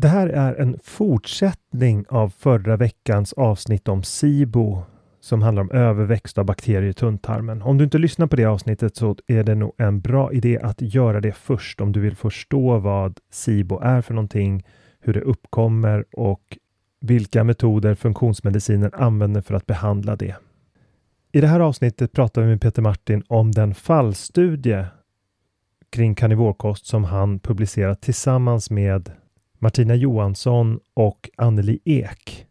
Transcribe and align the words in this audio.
Det 0.00 0.08
här 0.08 0.28
är 0.28 0.54
en 0.54 0.78
fortsättning 0.84 2.04
av 2.08 2.30
förra 2.38 2.76
veckans 2.76 3.32
avsnitt 3.32 3.88
om 3.88 4.02
SIBO 4.02 4.82
som 5.20 5.42
handlar 5.42 5.62
om 5.62 5.70
överväxt 5.70 6.38
av 6.38 6.44
bakterier 6.44 6.90
i 6.90 6.92
tunntarmen. 6.92 7.62
Om 7.62 7.78
du 7.78 7.84
inte 7.84 7.98
lyssnar 7.98 8.26
på 8.26 8.36
det 8.36 8.44
avsnittet 8.44 8.96
så 8.96 9.16
är 9.26 9.44
det 9.44 9.54
nog 9.54 9.72
en 9.78 10.00
bra 10.00 10.32
idé 10.32 10.58
att 10.62 10.76
göra 10.80 11.20
det 11.20 11.32
först 11.32 11.80
om 11.80 11.92
du 11.92 12.00
vill 12.00 12.16
förstå 12.16 12.78
vad 12.78 13.18
SIBO 13.30 13.80
är 13.80 14.00
för 14.00 14.14
någonting, 14.14 14.66
hur 15.00 15.12
det 15.12 15.20
uppkommer 15.20 16.04
och 16.12 16.58
vilka 17.00 17.44
metoder 17.44 17.94
funktionsmedicinen 17.94 18.90
använder 18.94 19.40
för 19.40 19.54
att 19.54 19.66
behandla 19.66 20.16
det. 20.16 20.36
I 21.32 21.40
det 21.40 21.46
här 21.46 21.60
avsnittet 21.60 22.12
pratar 22.12 22.42
vi 22.42 22.48
med 22.48 22.60
Peter 22.60 22.82
Martin 22.82 23.22
om 23.28 23.52
den 23.52 23.74
fallstudie 23.74 24.86
kring 25.90 26.14
karnivorkost 26.14 26.86
som 26.86 27.04
han 27.04 27.38
publicerat 27.38 28.00
tillsammans 28.00 28.70
med 28.70 29.10
Martina 29.62 29.94
Johansson 29.94 30.80
och 30.94 31.30
Anneli 31.36 31.80
Ek 31.84 32.46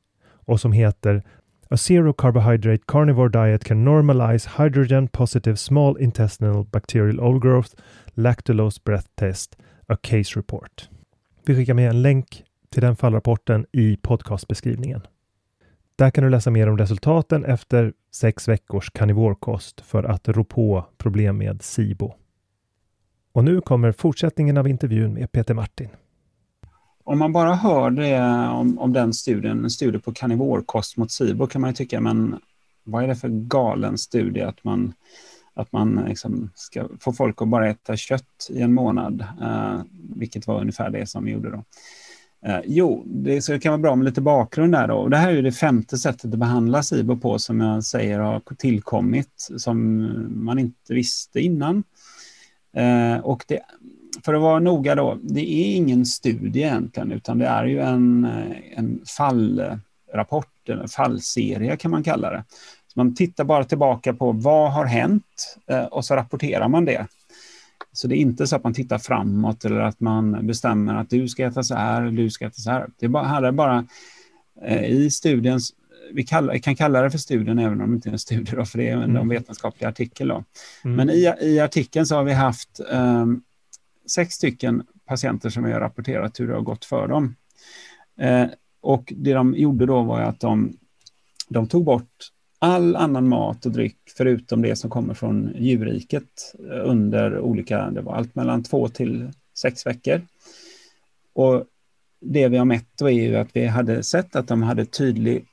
och 0.45 0.61
som 0.61 0.71
heter 0.71 1.23
A 1.69 1.77
zero 1.77 2.13
carbohydrate 2.13 2.83
carnivore 2.87 3.29
diet 3.29 3.63
can 3.63 3.85
normalize 3.85 4.49
hydrogen 4.57 5.07
positive 5.07 5.57
small 5.57 5.97
intestinal 5.99 6.65
bacterial 6.65 7.19
overgrowth 7.19 7.75
lactulose 8.13 8.81
breath 8.85 9.07
test, 9.15 9.57
a 9.87 9.97
case 10.01 10.39
report. 10.39 10.89
Vi 11.45 11.55
skickar 11.55 11.73
med 11.73 11.89
en 11.89 12.01
länk 12.01 12.43
till 12.69 12.81
den 12.81 12.95
fallrapporten 12.95 13.65
i 13.71 13.97
podcastbeskrivningen. 13.97 15.01
Där 15.95 16.09
kan 16.09 16.23
du 16.23 16.29
läsa 16.29 16.51
mer 16.51 16.69
om 16.69 16.77
resultaten 16.77 17.45
efter 17.45 17.93
sex 18.11 18.47
veckors 18.47 18.89
karnivorkost 18.89 19.81
för 19.81 20.03
att 20.03 20.27
rå 20.27 20.43
på 20.43 20.85
problem 20.97 21.37
med 21.37 21.61
SIBO. 21.61 22.13
Och 23.31 23.43
nu 23.43 23.61
kommer 23.61 23.91
fortsättningen 23.91 24.57
av 24.57 24.67
intervjun 24.67 25.13
med 25.13 25.31
Peter 25.31 25.53
Martin 25.53 25.89
om 27.09 27.19
man 27.19 27.33
bara 27.33 27.55
hör 27.55 27.91
det 27.91 28.21
om, 28.49 28.79
om 28.79 28.93
den 28.93 29.13
studien, 29.13 29.63
en 29.63 29.69
studie 29.69 29.99
på 29.99 30.13
karnivorkost 30.13 30.97
mot 30.97 31.11
SIBO, 31.11 31.47
kan 31.47 31.61
man 31.61 31.69
ju 31.69 31.73
tycka, 31.73 32.01
men 32.01 32.39
vad 32.83 33.03
är 33.03 33.07
det 33.07 33.15
för 33.15 33.29
galen 33.29 33.97
studie 33.97 34.41
att 34.41 34.63
man, 34.63 34.93
att 35.53 35.71
man 35.71 36.05
liksom 36.07 36.49
ska 36.55 36.87
få 36.99 37.13
folk 37.13 37.41
att 37.41 37.47
bara 37.47 37.69
äta 37.69 37.97
kött 37.97 38.49
i 38.49 38.61
en 38.61 38.73
månad, 38.73 39.25
eh, 39.41 39.81
vilket 40.15 40.47
var 40.47 40.61
ungefär 40.61 40.89
det 40.89 41.09
som 41.09 41.25
vi 41.25 41.31
gjorde 41.31 41.51
då. 41.51 41.63
Eh, 42.45 42.59
jo, 42.65 43.03
det, 43.05 43.41
så 43.41 43.51
det 43.51 43.59
kan 43.59 43.71
vara 43.71 43.81
bra 43.81 43.95
med 43.95 44.05
lite 44.05 44.21
bakgrund 44.21 44.73
där 44.73 44.87
då. 44.87 45.07
Det 45.07 45.17
här 45.17 45.29
är 45.29 45.33
ju 45.33 45.41
det 45.41 45.51
femte 45.51 45.97
sättet 45.97 46.33
att 46.33 46.39
behandla 46.39 46.83
SIBO 46.83 47.17
på 47.17 47.39
som 47.39 47.61
jag 47.61 47.83
säger 47.83 48.19
har 48.19 48.41
tillkommit 48.57 49.47
som 49.57 50.05
man 50.45 50.59
inte 50.59 50.93
visste 50.93 51.39
innan. 51.39 51.83
Eh, 52.73 53.17
och 53.19 53.45
det 53.47 53.59
för 54.25 54.33
att 54.33 54.41
vara 54.41 54.59
noga 54.59 54.95
då, 54.95 55.17
det 55.21 55.51
är 55.51 55.75
ingen 55.75 56.05
studie 56.05 56.59
egentligen, 56.59 57.11
utan 57.11 57.37
det 57.37 57.45
är 57.45 57.65
ju 57.65 57.79
en, 57.79 58.25
en 58.75 59.01
fallrapport, 59.17 60.69
en 60.69 60.87
fallserie 60.87 61.77
kan 61.77 61.91
man 61.91 62.03
kalla 62.03 62.31
det. 62.31 62.43
Så 62.87 62.99
man 62.99 63.15
tittar 63.15 63.43
bara 63.43 63.63
tillbaka 63.63 64.13
på 64.13 64.31
vad 64.31 64.71
har 64.71 64.85
hänt 64.85 65.57
eh, 65.67 65.83
och 65.83 66.05
så 66.05 66.15
rapporterar 66.15 66.67
man 66.67 66.85
det. 66.85 67.07
Så 67.91 68.07
det 68.07 68.15
är 68.15 68.17
inte 68.17 68.47
så 68.47 68.55
att 68.55 68.63
man 68.63 68.73
tittar 68.73 68.97
framåt 68.97 69.65
eller 69.65 69.79
att 69.79 69.99
man 69.99 70.47
bestämmer 70.47 70.95
att 70.95 71.09
du 71.09 71.27
ska 71.27 71.45
äta 71.45 71.63
så 71.63 71.75
här, 71.75 72.01
du 72.01 72.29
ska 72.29 72.45
äta 72.45 72.55
så 72.55 72.71
här. 72.71 72.87
Det 72.99 73.05
är 73.05 73.09
bara, 73.09 73.23
här 73.23 73.43
är 73.43 73.51
bara 73.51 73.85
eh, 74.65 74.85
i 74.85 75.11
studien, 75.11 75.59
vi 76.13 76.23
kallar, 76.23 76.57
kan 76.57 76.75
kalla 76.75 77.01
det 77.01 77.11
för 77.11 77.17
studien 77.17 77.59
även 77.59 77.81
om 77.81 77.89
det 77.89 77.95
inte 77.95 78.09
är 78.09 78.13
en 78.13 78.19
studie, 78.19 78.55
då, 78.55 78.65
för 78.65 78.77
det 78.77 78.89
är 78.89 78.93
en 78.93 79.03
mm. 79.03 79.29
vetenskaplig 79.29 79.87
artikel. 79.87 80.27
Då. 80.27 80.43
Mm. 80.83 80.95
Men 80.95 81.09
i, 81.09 81.33
i 81.41 81.59
artikeln 81.59 82.05
så 82.05 82.15
har 82.15 82.23
vi 82.23 82.33
haft 82.33 82.79
um, 82.91 83.41
sex 84.09 84.33
stycken 84.33 84.83
patienter 85.05 85.49
som 85.49 85.63
vi 85.63 85.71
har 85.71 85.79
rapporterat 85.79 86.39
hur 86.39 86.47
det 86.47 86.53
har 86.53 86.61
gått 86.61 86.85
för 86.85 87.07
dem. 87.07 87.35
Eh, 88.19 88.47
och 88.81 89.13
det 89.15 89.33
de 89.33 89.53
gjorde 89.53 89.85
då 89.85 90.03
var 90.03 90.21
att 90.21 90.39
de, 90.39 90.77
de 91.49 91.67
tog 91.67 91.85
bort 91.85 92.31
all 92.59 92.95
annan 92.95 93.27
mat 93.27 93.65
och 93.65 93.71
dryck 93.71 93.97
förutom 94.17 94.61
det 94.61 94.75
som 94.75 94.89
kommer 94.89 95.13
från 95.13 95.51
djurriket 95.55 96.55
eh, 96.59 96.89
under 96.89 97.39
olika, 97.39 97.89
det 97.89 98.01
var 98.01 98.15
allt 98.15 98.35
mellan 98.35 98.63
två 98.63 98.87
till 98.87 99.31
sex 99.57 99.85
veckor. 99.85 100.21
Och 101.33 101.65
det 102.21 102.47
vi 102.47 102.57
har 102.57 102.65
mätt 102.65 102.87
då 102.95 103.09
är 103.09 103.27
ju 103.27 103.35
att 103.35 103.49
vi 103.53 103.65
hade 103.65 104.03
sett 104.03 104.35
att 104.35 104.47
de 104.47 104.63
hade 104.63 104.85
tydlig 104.85 105.45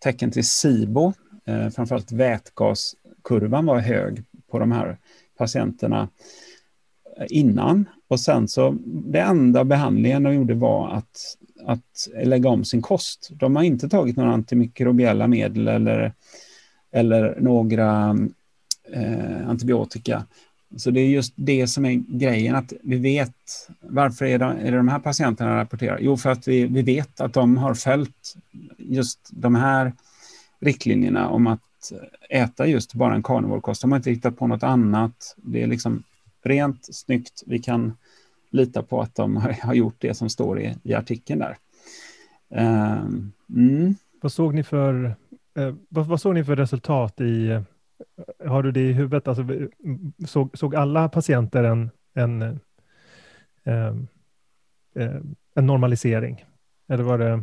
tecken 0.00 0.30
till 0.30 0.44
SIBO, 0.44 1.12
eh, 1.46 1.68
framförallt 1.68 2.12
vätgaskurvan 2.12 3.66
var 3.66 3.78
hög 3.78 4.24
på 4.50 4.58
de 4.58 4.72
här 4.72 4.98
patienterna 5.38 6.08
innan. 7.28 7.84
Och 8.08 8.20
sen 8.20 8.48
så, 8.48 8.76
det 8.84 9.20
enda 9.20 9.64
behandlingen 9.64 10.22
de 10.22 10.34
gjorde 10.34 10.54
var 10.54 10.90
att 10.90 11.36
att 11.66 12.08
lägga 12.24 12.48
om 12.48 12.64
sin 12.64 12.82
kost. 12.82 13.30
De 13.32 13.56
har 13.56 13.62
inte 13.62 13.88
tagit 13.88 14.16
några 14.16 14.32
antimikrobiella 14.32 15.26
medel 15.26 15.68
eller, 15.68 16.12
eller 16.92 17.36
några 17.40 18.18
eh, 18.92 19.48
antibiotika. 19.48 20.24
Så 20.76 20.90
det 20.90 21.00
är 21.00 21.08
just 21.08 21.32
det 21.36 21.66
som 21.66 21.84
är 21.84 21.94
grejen, 22.08 22.54
att 22.54 22.72
vi 22.82 22.96
vet 22.96 23.34
varför 23.80 24.24
är 24.24 24.38
det, 24.38 24.44
är 24.44 24.70
det 24.70 24.76
de 24.76 24.88
här 24.88 24.98
patienterna 24.98 25.56
rapporterar? 25.56 25.98
Jo, 26.00 26.16
för 26.16 26.30
att 26.30 26.48
vi, 26.48 26.66
vi 26.66 26.82
vet 26.82 27.20
att 27.20 27.32
de 27.32 27.56
har 27.56 27.74
följt 27.74 28.36
just 28.78 29.28
de 29.30 29.54
här 29.54 29.92
riktlinjerna 30.60 31.28
om 31.28 31.46
att 31.46 31.92
äta 32.30 32.66
just 32.66 32.94
bara 32.94 33.14
en 33.14 33.22
carnivorekost. 33.22 33.82
De 33.82 33.92
har 33.92 33.96
inte 33.96 34.10
hittat 34.10 34.36
på 34.36 34.46
något 34.46 34.62
annat. 34.62 35.36
Det 35.36 35.62
är 35.62 35.66
liksom 35.66 36.02
rent, 36.48 36.94
snyggt. 36.94 37.42
Vi 37.46 37.58
kan 37.58 37.96
lita 38.50 38.82
på 38.82 39.00
att 39.00 39.14
de 39.14 39.36
har 39.62 39.74
gjort 39.74 39.96
det 39.98 40.14
som 40.14 40.30
står 40.30 40.60
i, 40.60 40.74
i 40.82 40.94
artikeln 40.94 41.40
där. 41.40 41.56
Um, 42.50 43.32
mm. 43.50 43.94
Vad 44.20 44.32
såg 44.32 44.54
ni 44.54 44.62
för 44.62 45.16
eh, 45.54 45.74
vad, 45.88 46.06
vad, 46.06 46.20
såg 46.20 46.34
ni 46.34 46.44
för 46.44 46.56
resultat 46.56 47.20
i 47.20 47.60
har 48.46 48.62
du 48.62 48.72
det 48.72 48.80
i 48.80 48.92
huvudet? 48.92 49.28
Alltså, 49.28 49.44
såg, 50.26 50.58
såg 50.58 50.74
alla 50.74 51.08
patienter 51.08 51.64
en, 51.64 51.90
en, 52.14 52.42
eh, 53.64 53.94
eh, 54.94 55.16
en 55.54 55.66
normalisering? 55.66 56.44
Eller 56.88 57.04
var 57.04 57.18
det? 57.18 57.42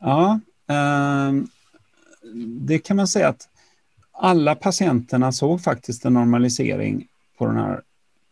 Ja, 0.00 0.40
eh, 0.68 1.32
det 2.60 2.78
kan 2.78 2.96
man 2.96 3.08
säga 3.08 3.28
att 3.28 3.48
alla 4.12 4.54
patienterna 4.54 5.32
såg 5.32 5.62
faktiskt 5.62 6.04
en 6.04 6.14
normalisering 6.14 7.06
på 7.38 7.46
den 7.46 7.56
här 7.56 7.82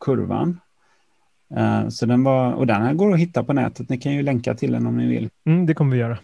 kurvan. 0.01 0.61
Uh, 1.57 1.89
så 1.89 2.07
den 2.07 2.25
var, 2.25 2.53
och 2.53 2.67
den 2.67 2.83
här 2.83 2.95
går 2.95 3.15
att 3.15 3.21
hitta 3.21 3.45
på 3.45 3.53
nätet. 3.53 3.89
Ni 3.89 3.99
kan 3.99 4.13
ju 4.13 4.23
länka 4.23 4.55
till 4.55 4.73
den 4.73 4.87
om 4.87 4.97
ni 4.97 5.07
vill. 5.07 5.31
Mm, 5.47 5.67
det 5.67 5.75
kommer 5.75 5.93
vi 5.93 5.99
göra. 5.99 6.19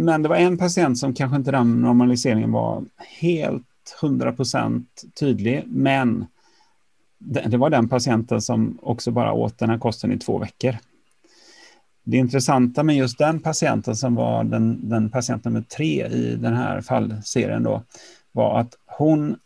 Men 0.00 0.22
det 0.22 0.28
var 0.28 0.36
en 0.36 0.58
patient 0.58 0.98
som 0.98 1.14
kanske 1.14 1.36
inte 1.36 1.50
den 1.50 1.80
normaliseringen 1.80 2.52
var 2.52 2.84
helt 3.20 3.66
100% 4.00 4.84
tydlig, 5.20 5.64
men 5.66 6.26
det, 7.18 7.40
det 7.40 7.56
var 7.56 7.70
den 7.70 7.88
patienten 7.88 8.42
som 8.42 8.78
också 8.82 9.10
bara 9.10 9.32
åt 9.32 9.58
den 9.58 9.70
här 9.70 9.78
kosten 9.78 10.12
i 10.12 10.18
två 10.18 10.38
veckor. 10.38 10.76
Det 12.04 12.16
intressanta 12.16 12.82
med 12.82 12.96
just 12.96 13.18
den 13.18 13.40
patienten 13.40 13.96
som 13.96 14.14
var 14.14 14.44
den, 14.44 14.88
den 14.88 15.10
patient 15.10 15.44
nummer 15.44 15.60
tre 15.60 16.06
i 16.06 16.36
den 16.36 16.54
här 16.54 16.80
fallserien 16.80 17.62
då, 17.62 17.82
var 18.32 18.60
att 18.60 18.74
hon 18.86 19.36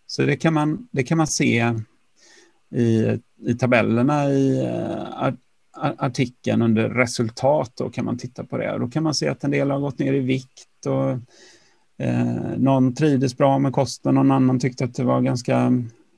Så 0.06 0.22
det 0.22 0.36
kan 0.36 0.54
man, 0.54 0.88
det 0.90 1.02
kan 1.02 1.18
man 1.18 1.26
se 1.26 1.74
i, 2.74 3.18
i 3.46 3.54
tabellerna 3.54 4.30
i 4.30 4.68
artikeln 5.76 6.62
under 6.62 6.88
resultat. 6.88 7.72
Då 7.74 7.90
kan 7.90 8.04
man 8.04 8.18
titta 8.18 8.44
på 8.44 8.56
det. 8.56 8.78
Då 8.78 8.88
kan 8.88 9.02
man 9.02 9.14
se 9.14 9.28
att 9.28 9.44
en 9.44 9.50
del 9.50 9.70
har 9.70 9.80
gått 9.80 9.98
ner 9.98 10.12
i 10.12 10.20
vikt 10.20 10.86
och 10.86 11.18
uh, 12.02 12.58
någon 12.58 12.94
trivdes 12.94 13.36
bra 13.36 13.58
med 13.58 13.72
kosten, 13.72 14.14
någon 14.14 14.30
annan 14.30 14.60
tyckte 14.60 14.84
att 14.84 14.94
det 14.94 15.04
var 15.04 15.20
ganska, 15.20 15.72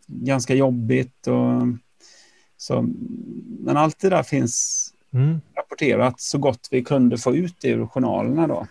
ganska 0.07 0.55
jobbigt. 0.55 1.27
Och, 1.27 1.63
så, 2.57 2.89
men 3.61 3.77
allt 3.77 3.99
det 3.99 4.11
där 4.11 4.23
finns 4.23 4.85
mm. 5.13 5.41
rapporterat 5.57 6.21
så 6.21 6.39
gott 6.39 6.69
vi 6.71 6.85
kunde 6.85 7.19
få 7.19 7.37
ut 7.37 7.57
det 7.61 7.69
ur 7.69 7.87
journalerna. 7.87 8.47
Då. 8.47 8.67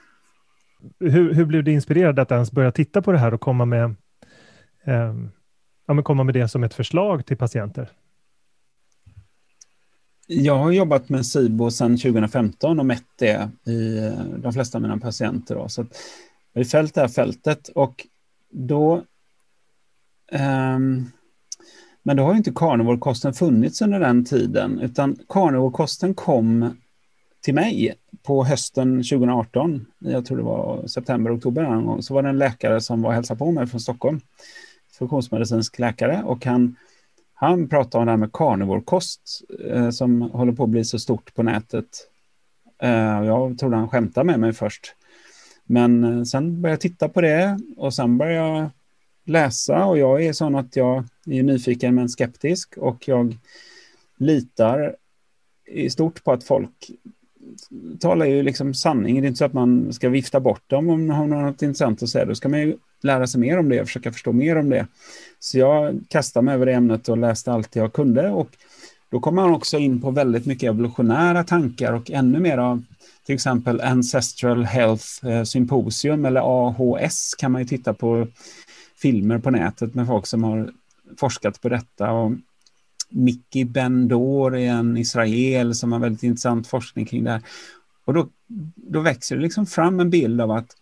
Hur, 1.00 1.33
hur 1.33 1.45
blev 1.45 1.63
du 1.63 1.71
inspirerad 1.71 2.19
att 2.19 2.31
ens 2.31 2.51
börja 2.51 2.71
titta 2.71 3.01
på 3.01 3.12
det 3.12 3.18
här 3.18 3.33
och 3.33 3.42
komma 3.42 3.65
med 3.65 3.95
eh, 4.83 5.15
ja, 5.88 5.94
men 5.94 6.04
komma 6.04 6.24
med 6.24 6.33
det 6.33 6.48
som 6.48 6.63
ett 6.63 6.74
förslag 6.74 7.25
till 7.25 7.38
patienter? 7.38 7.89
Jag 10.27 10.57
har 10.57 10.71
jobbat 10.71 11.10
med 11.10 11.25
SIBO 11.25 11.71
sedan 11.71 11.98
2015 11.98 12.80
och 12.80 12.86
mätt 12.86 13.07
det 13.15 13.50
i 13.65 13.98
eh, 13.98 14.25
de 14.38 14.54
flesta 14.54 14.77
av 14.77 14.81
mina 14.81 14.98
patienter. 14.98 15.56
Då. 15.56 15.69
Så 15.69 15.81
att 15.81 15.88
jag 16.53 16.59
har 16.59 16.65
följt 16.65 16.94
det 16.94 17.01
här 17.01 17.07
fältet 17.07 17.67
och 17.67 18.07
då 18.50 19.03
um, 20.31 21.11
men 22.03 22.17
då 22.17 22.23
har 22.23 22.35
inte 22.35 22.51
carnivorekosten 22.55 23.33
funnits 23.33 23.81
under 23.81 24.00
den 24.00 24.25
tiden, 24.25 24.79
utan 24.79 25.17
carnivorekosten 25.29 26.13
kom 26.13 26.77
till 27.41 27.53
mig 27.53 27.95
på 28.23 28.44
hösten 28.44 28.97
2018. 28.97 29.85
Jag 30.00 30.25
tror 30.25 30.38
det 30.38 30.44
var 30.44 30.88
september, 30.88 31.38
oktober 31.38 31.63
någon 31.63 31.85
gång. 31.85 32.01
Så 32.01 32.13
var 32.13 32.23
det 32.23 32.29
en 32.29 32.38
läkare 32.38 32.81
som 32.81 33.01
var 33.01 33.09
och 33.09 33.15
hälsade 33.15 33.38
på 33.38 33.51
mig 33.51 33.67
från 33.67 33.79
Stockholm 33.79 34.21
funktionsmedicinsk 34.97 35.79
läkare 35.79 36.23
och 36.23 36.45
han, 36.45 36.75
han 37.33 37.69
pratade 37.69 38.01
om 38.01 38.05
det 38.05 38.11
här 38.11 38.17
med 38.17 38.31
carnivorekost 38.33 39.41
eh, 39.69 39.89
som 39.89 40.22
håller 40.22 40.53
på 40.53 40.63
att 40.63 40.69
bli 40.69 40.86
så 40.86 41.00
stort 41.00 41.33
på 41.33 41.43
nätet. 41.43 41.88
Eh, 42.81 43.24
jag 43.25 43.57
trodde 43.57 43.75
han 43.75 43.89
skämtade 43.89 44.25
med 44.25 44.39
mig 44.39 44.53
först. 44.53 44.95
Men 45.65 46.03
eh, 46.03 46.24
sen 46.24 46.62
började 46.62 46.74
jag 46.74 46.82
titta 46.82 47.10
på 47.10 47.22
det 47.22 47.60
och 47.77 47.93
sen 47.93 48.17
började 48.17 48.60
jag 48.60 48.70
läsa 49.25 49.86
och 49.86 49.98
jag 49.98 50.25
är 50.25 50.34
sån 50.34 50.55
att 50.55 50.75
jag 50.75 51.03
är 51.25 51.43
nyfiken 51.43 51.96
men 51.96 52.10
skeptisk 52.10 52.77
och 52.77 53.08
jag 53.08 53.38
litar 54.17 54.96
i 55.65 55.89
stort 55.89 56.24
på 56.24 56.32
att 56.32 56.43
folk 56.43 56.91
talar 58.00 58.25
ju 58.25 58.43
liksom 58.43 58.74
sanning. 58.74 59.22
Det 59.22 59.25
är 59.25 59.27
inte 59.27 59.38
så 59.38 59.46
att 59.46 59.53
man 59.53 59.93
ska 59.93 60.10
vifta 60.10 60.39
bort 60.39 60.70
dem 60.70 60.89
om 60.89 61.08
man 61.08 61.32
har 61.32 61.41
något 61.41 61.62
intressant 61.62 62.03
att 62.03 62.10
säga. 62.10 62.25
Då 62.25 62.36
ska 62.36 62.50
man 62.50 62.60
ju 62.60 62.77
lära 63.01 63.27
sig 63.27 63.41
mer 63.41 63.60
om 63.60 63.70
det 63.70 63.82
och 63.82 63.88
försöka 63.88 64.12
förstå 64.12 64.32
mer 64.32 64.55
om 64.55 64.70
det. 64.70 64.88
Så 65.39 65.60
jag 65.60 66.00
kastade 66.10 66.46
mig 66.46 66.55
över 66.55 66.65
det 66.65 66.74
ämnet 66.74 67.10
och 67.10 67.17
läste 67.17 67.51
allt 67.51 67.75
jag 67.75 67.93
kunde. 67.93 68.29
Och 68.29 68.50
då 69.13 69.20
kommer 69.20 69.41
man 69.41 69.53
också 69.53 69.77
in 69.77 70.01
på 70.01 70.12
väldigt 70.12 70.46
mycket 70.46 70.70
evolutionära 70.70 71.43
tankar 71.43 71.93
och 71.93 72.12
ännu 72.12 72.39
mer 72.39 72.58
av 72.58 72.84
till 73.25 73.36
exempel 73.36 73.82
Ancestral 73.82 74.65
Health 74.65 75.25
eh, 75.25 75.43
Symposium 75.43 76.25
eller 76.25 76.41
AHS 76.43 77.36
kan 77.38 77.51
man 77.51 77.62
ju 77.62 77.67
titta 77.67 77.93
på 77.93 78.27
filmer 78.96 79.39
på 79.39 79.51
nätet 79.51 79.96
med 79.96 80.08
folk 80.08 80.27
som 80.27 80.43
har 80.43 80.72
forskat 81.17 81.62
på 81.62 81.70
detta. 81.70 82.12
Och 82.12 82.32
Mickey 83.10 83.63
Bendor 83.63 84.55
är 84.55 84.72
en 84.72 84.98
israel 84.98 85.75
som 85.75 85.91
har 85.91 86.00
väldigt 86.00 86.24
intressant 86.24 86.67
forskning 86.67 87.05
kring 87.05 87.24
det 87.24 87.32
här. 87.32 87.41
Och 88.05 88.13
då, 88.13 88.27
då 88.75 89.00
växer 89.00 89.36
det 89.36 89.41
liksom 89.41 89.65
fram 89.65 90.00
en 90.00 90.10
bild 90.10 90.41
av 90.41 90.51
att 90.51 90.77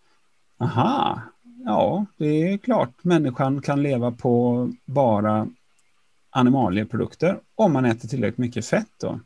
aha, 0.58 1.22
ja, 1.66 2.06
det 2.18 2.26
är 2.26 2.58
klart 2.58 3.04
människan 3.04 3.62
kan 3.62 3.84
leva 3.84 4.12
på 4.12 4.72
bara 4.86 5.48
animalieprodukter 6.32 7.40
om 7.56 7.74
man 7.74 7.86
äter 7.86 8.08
tillräckligt 8.08 8.38
mycket 8.38 8.66
fett. 8.66 8.88
Då. 9.02 9.20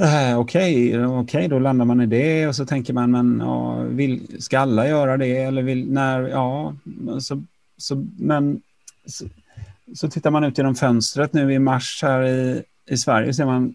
Eh, 0.00 0.38
Okej, 0.38 0.98
okay, 0.98 1.06
okay, 1.06 1.48
då 1.48 1.58
landar 1.58 1.84
man 1.84 2.00
i 2.00 2.06
det 2.06 2.46
och 2.46 2.56
så 2.56 2.66
tänker 2.66 2.92
man, 2.92 3.10
men 3.10 3.40
ja, 3.44 3.74
vill, 3.74 4.42
ska 4.42 4.58
alla 4.58 4.88
göra 4.88 5.16
det? 5.16 5.36
Eller 5.36 5.62
vill, 5.62 5.92
när, 5.92 6.20
ja, 6.20 6.74
så, 7.20 7.42
så, 7.76 8.06
men 8.18 8.62
så, 9.06 9.24
så 9.94 10.10
tittar 10.10 10.30
man 10.30 10.44
ut 10.44 10.58
genom 10.58 10.74
fönstret 10.74 11.32
nu 11.32 11.52
i 11.52 11.58
mars 11.58 12.00
här 12.02 12.22
i, 12.22 12.62
i 12.86 12.96
Sverige 12.96 13.34
ser 13.34 13.46
man 13.46 13.74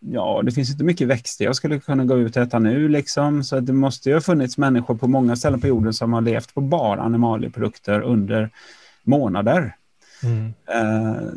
ja, 0.00 0.42
det 0.44 0.52
finns 0.52 0.70
inte 0.70 0.84
mycket 0.84 1.08
växter 1.08 1.44
jag 1.44 1.56
skulle 1.56 1.80
kunna 1.80 2.04
gå 2.04 2.18
ut 2.18 2.36
och 2.36 2.42
äta 2.42 2.58
nu 2.58 2.88
liksom. 2.88 3.44
Så 3.44 3.60
det 3.60 3.72
måste 3.72 4.08
ju 4.08 4.14
ha 4.14 4.20
funnits 4.20 4.58
människor 4.58 4.94
på 4.94 5.08
många 5.08 5.36
ställen 5.36 5.60
på 5.60 5.66
jorden 5.66 5.92
som 5.92 6.12
har 6.12 6.20
levt 6.20 6.54
på 6.54 6.60
bara 6.60 7.00
animalieprodukter 7.00 8.00
under 8.00 8.50
månader. 9.02 9.76
Mm. 10.22 10.52
Eh, 10.66 11.32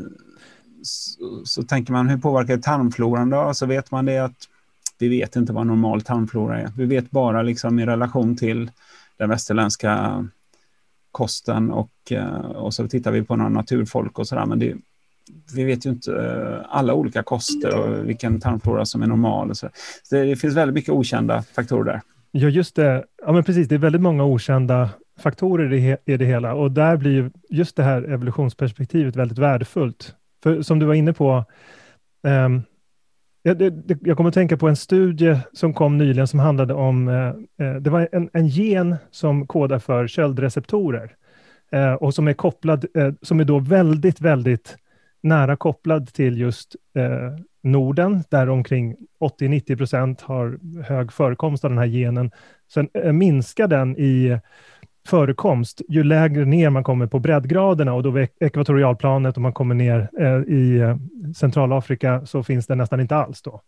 så, 0.84 1.46
så, 1.46 1.64
tänker 1.64 1.94
man 1.94 2.10
hur 2.10 2.18
påverkar 2.18 2.58
tarmfloran 2.58 3.30
då? 3.30 3.54
Så 3.54 3.66
vet 3.66 3.92
man 3.92 4.06
det 4.06 4.18
att 4.20 4.48
vi 5.00 5.08
vet 5.08 5.36
inte 5.36 5.54
vad 5.54 5.68
normal 5.68 6.02
tarmflora 6.02 6.62
är. 6.62 6.72
Vi 6.78 6.86
vet 6.86 7.12
bara 7.12 7.42
liksom 7.42 7.80
i 7.80 7.86
relation 7.86 8.36
till 8.36 8.72
den 9.18 9.30
västerländska 9.30 10.26
kosten 11.12 11.72
och, 11.72 11.92
eh, 12.10 12.40
och 12.40 12.74
så 12.74 12.88
tittar 12.88 13.12
vi 13.12 13.24
på 13.24 13.36
några 13.36 13.50
naturfolk 13.50 14.20
och 14.20 14.28
sådär. 14.28 14.46
Men 14.46 14.60
det, 14.60 14.76
vi 15.56 15.64
vet 15.64 15.86
ju 15.86 15.90
inte 15.90 16.12
eh, 16.12 16.66
alla 16.70 16.94
olika 16.94 17.24
koster 17.24 17.76
och 17.76 18.10
vilken 18.10 18.40
tarmflora 18.40 18.86
som 18.86 19.02
är 19.02 19.08
normal. 19.08 19.50
Och 19.50 19.58
så. 19.58 19.70
så 20.04 20.16
det, 20.16 20.26
det, 20.26 20.36
finns 20.36 20.56
väldigt 20.56 20.76
mycket 20.76 20.90
okända 20.90 21.42
faktorer 21.42 21.84
där. 21.84 22.02
Ja, 22.32 22.50
just 22.50 22.76
det. 22.76 23.06
Ja, 23.26 23.32
men 23.32 23.44
precis. 23.44 23.68
Det 23.68 23.76
är 23.76 23.80
väldigt 23.80 24.02
många 24.02 24.24
okända 24.24 24.90
faktorer 25.22 25.74
i, 25.74 25.98
i 26.06 26.18
det 26.18 26.26
hela 26.26 26.54
och 26.54 26.72
där 26.72 26.98
blir 26.98 27.32
just 27.50 27.76
det 27.76 27.84
här 27.84 28.04
evolutionsperspektivet 28.04 29.16
väldigt 29.16 29.38
värdefullt. 29.38 30.16
För 30.44 30.62
som 30.62 30.80
du 30.80 30.86
var 30.86 30.94
inne 30.94 31.14
på, 31.14 31.46
ehm, 32.24 32.56
um, 32.56 32.62
jag, 33.44 33.58
det, 33.58 33.98
jag 34.02 34.18
kommer 34.18 34.28
att 34.28 34.34
tänka 34.34 34.58
på 34.58 34.68
en 34.68 34.76
studie 34.76 35.38
som 35.54 35.74
kom 35.74 35.98
nyligen 35.98 36.28
som 36.28 36.40
handlade 36.40 36.74
om, 36.74 37.08
eh, 37.08 37.68
eh, 37.68 37.76
det 37.76 37.90
var 37.90 38.10
en, 38.12 38.30
en, 38.34 38.48
gen 38.48 38.96
som 39.12 39.48
kodar 39.48 39.80
för 39.80 40.08
köldreceptorer 40.08 41.16
eh, 41.72 41.94
och 41.94 42.14
som 42.14 42.28
är 42.28 42.34
kopplad, 42.34 42.86
eh, 42.96 43.14
som 43.22 43.40
är 43.40 43.44
då 43.44 43.60
väldigt, 43.60 44.22
väldigt 44.22 44.78
nära 45.24 45.56
kopplad 45.56 46.14
till 46.14 46.38
just 46.38 46.76
eh, 46.96 47.38
Norden, 47.64 48.24
där 48.30 48.50
omkring 48.50 48.96
80-90 49.20 49.78
procent 49.78 50.22
har 50.22 50.60
hög 50.84 51.12
förekomst 51.12 51.66
av 51.66 51.72
den 51.72 51.78
här 51.78 51.88
genen. 51.88 52.32
Sen 52.74 52.90
eh, 52.94 53.12
minskar 53.12 53.68
den 53.68 53.98
i 53.98 54.40
förekomst 55.08 55.82
ju 55.90 56.04
lägre 56.04 56.46
ner 56.46 56.70
man 56.70 56.84
kommer 56.84 57.08
på 57.08 57.20
breddgraderna 57.20 57.94
och 57.94 58.04
då 58.04 58.12
vid 58.12 58.28
ekvatorialplanet 58.40 59.36
och 59.36 59.42
man 59.42 59.54
kommer 59.54 59.76
ner 59.76 60.10
eh, 60.20 60.56
i 60.56 60.80
eh, 60.80 60.98
Centralafrika 61.36 62.26
så 62.26 62.44
finns 62.44 62.68
det 62.68 62.76
nästan 62.76 63.00
inte 63.00 63.16
alls 63.16 63.42
då. 63.42 63.62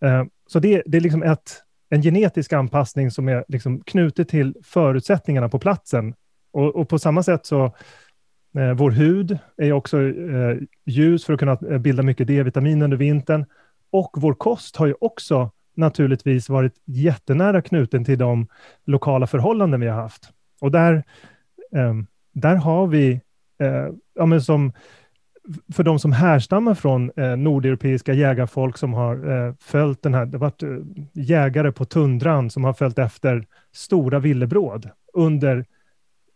Eh, 0.00 0.24
så 0.46 0.58
det, 0.58 0.82
det, 0.86 0.96
är 0.96 1.00
liksom 1.00 1.22
ett, 1.22 1.62
en 1.88 2.02
genetisk 2.02 2.52
anpassning 2.52 3.10
som 3.10 3.28
är 3.28 3.44
liksom 3.48 3.80
knutet 3.80 4.28
till 4.28 4.54
förutsättningarna 4.64 5.48
på 5.48 5.58
platsen. 5.58 6.14
Och, 6.52 6.76
och 6.76 6.88
på 6.88 6.98
samma 6.98 7.22
sätt 7.22 7.46
så 7.46 7.64
eh, 8.58 8.74
vår 8.74 8.90
hud 8.90 9.38
är 9.56 9.72
också 9.72 10.02
eh, 10.02 10.56
ljus 10.86 11.24
för 11.24 11.32
att 11.32 11.38
kunna 11.38 11.58
eh, 11.70 11.78
bilda 11.78 12.02
mycket 12.02 12.26
D-vitamin 12.26 12.82
under 12.82 12.96
vintern 12.96 13.44
och 13.90 14.10
vår 14.14 14.34
kost 14.34 14.76
har 14.76 14.86
ju 14.86 14.94
också 15.00 15.50
naturligtvis 15.76 16.48
varit 16.48 16.74
jättenära 16.84 17.62
knuten 17.62 18.04
till 18.04 18.18
de 18.18 18.46
lokala 18.84 19.26
förhållanden 19.26 19.80
vi 19.80 19.86
har 19.86 20.02
haft. 20.02 20.30
Och 20.64 20.70
där, 20.70 21.04
eh, 21.72 21.94
där 22.32 22.56
har 22.56 22.86
vi, 22.86 23.20
eh, 23.58 23.88
ja, 24.14 24.26
men 24.26 24.42
som, 24.42 24.72
för 25.72 25.82
de 25.82 25.98
som 25.98 26.12
härstammar 26.12 26.74
från 26.74 27.10
eh, 27.16 27.36
nordeuropeiska 27.36 28.12
jägarfolk 28.12 28.78
som 28.78 28.94
har 28.94 29.30
eh, 29.30 29.54
följt 29.60 30.02
den 30.02 30.14
här, 30.14 30.26
det 30.26 30.38
har 30.38 30.40
varit 30.40 30.62
eh, 30.62 30.78
jägare 31.12 31.72
på 31.72 31.84
tundran 31.84 32.50
som 32.50 32.64
har 32.64 32.72
följt 32.72 32.98
efter 32.98 33.46
stora 33.72 34.18
villebråd 34.18 34.90
under 35.12 35.64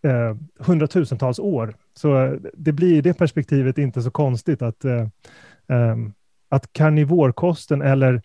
eh, 0.02 0.37
hundratusentals 0.58 1.38
år. 1.38 1.75
Så 1.94 2.25
eh, 2.25 2.32
det 2.54 2.73
blir 2.73 2.97
i 2.97 3.00
det 3.00 3.14
perspektivet 3.14 3.78
inte 3.78 4.02
så 4.02 4.11
konstigt 4.11 4.62
att, 4.62 4.85
eh, 4.85 5.08
ehm, 5.68 6.12
att 6.49 6.73
karnivorkosten 6.73 7.82
eller 7.82 8.23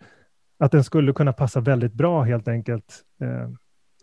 att 0.58 0.72
den 0.72 0.84
skulle 0.84 1.12
kunna 1.12 1.32
passa 1.32 1.60
väldigt 1.60 1.92
bra 1.92 2.22
helt 2.22 2.48
enkelt 2.48 3.02
eh, 3.20 3.48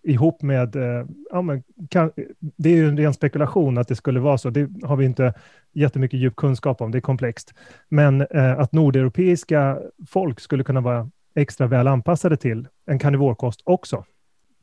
ihop 0.03 0.41
med, 0.41 0.75
eh, 0.75 1.05
ja, 1.31 1.41
men 1.41 1.63
kan, 1.89 2.11
det 2.39 2.69
är 2.69 2.75
ju 2.75 2.89
en 2.89 2.97
ren 2.97 3.13
spekulation 3.13 3.77
att 3.77 3.87
det 3.87 3.95
skulle 3.95 4.19
vara 4.19 4.37
så, 4.37 4.49
det 4.49 4.69
har 4.83 4.95
vi 4.95 5.05
inte 5.05 5.33
jättemycket 5.73 6.19
djup 6.19 6.35
kunskap 6.35 6.81
om, 6.81 6.91
det 6.91 6.97
är 6.97 7.01
komplext. 7.01 7.53
Men 7.89 8.21
eh, 8.21 8.59
att 8.59 8.73
nordeuropeiska 8.73 9.79
folk 10.07 10.39
skulle 10.39 10.63
kunna 10.63 10.81
vara 10.81 11.09
extra 11.35 11.67
väl 11.67 11.87
anpassade 11.87 12.37
till 12.37 12.67
en 12.85 12.99
karnivorkost 12.99 13.61
också, 13.63 14.05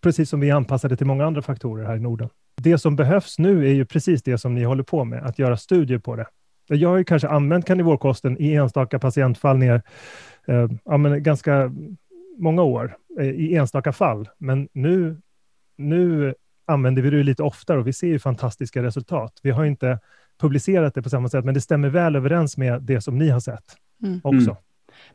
precis 0.00 0.30
som 0.30 0.40
vi 0.40 0.50
är 0.50 0.54
anpassade 0.54 0.96
till 0.96 1.06
många 1.06 1.26
andra 1.26 1.42
faktorer 1.42 1.86
här 1.86 1.96
i 1.96 2.00
Norden. 2.00 2.28
Det 2.56 2.78
som 2.78 2.96
behövs 2.96 3.38
nu 3.38 3.68
är 3.68 3.72
ju 3.72 3.84
precis 3.84 4.22
det 4.22 4.38
som 4.38 4.54
ni 4.54 4.64
håller 4.64 4.82
på 4.82 5.04
med, 5.04 5.26
att 5.26 5.38
göra 5.38 5.56
studier 5.56 5.98
på 5.98 6.16
det. 6.16 6.26
Jag 6.68 6.88
har 6.88 6.96
ju 6.96 7.04
kanske 7.04 7.28
använt 7.28 7.66
karnivorkosten 7.66 8.36
i 8.40 8.54
enstaka 8.54 8.98
patientfall 8.98 9.58
ner, 9.58 9.82
eh, 10.46 10.68
ja, 10.84 10.96
men 10.96 11.22
ganska 11.22 11.72
många 12.38 12.62
år 12.62 12.96
eh, 13.18 13.26
i 13.26 13.54
enstaka 13.54 13.92
fall, 13.92 14.28
men 14.38 14.68
nu 14.72 15.16
nu 15.78 16.34
använder 16.66 17.02
vi 17.02 17.10
det 17.10 17.22
lite 17.22 17.42
oftare 17.42 17.78
och 17.78 17.86
vi 17.86 17.92
ser 17.92 18.06
ju 18.06 18.18
fantastiska 18.18 18.82
resultat. 18.82 19.40
Vi 19.42 19.50
har 19.50 19.64
inte 19.64 19.98
publicerat 20.38 20.94
det 20.94 21.02
på 21.02 21.10
samma 21.10 21.28
sätt, 21.28 21.44
men 21.44 21.54
det 21.54 21.60
stämmer 21.60 21.88
väl 21.88 22.16
överens 22.16 22.56
med 22.56 22.82
det 22.82 23.00
som 23.00 23.18
ni 23.18 23.28
har 23.28 23.40
sett 23.40 23.76
mm. 24.02 24.20
också. 24.24 24.50
Mm. 24.50 24.62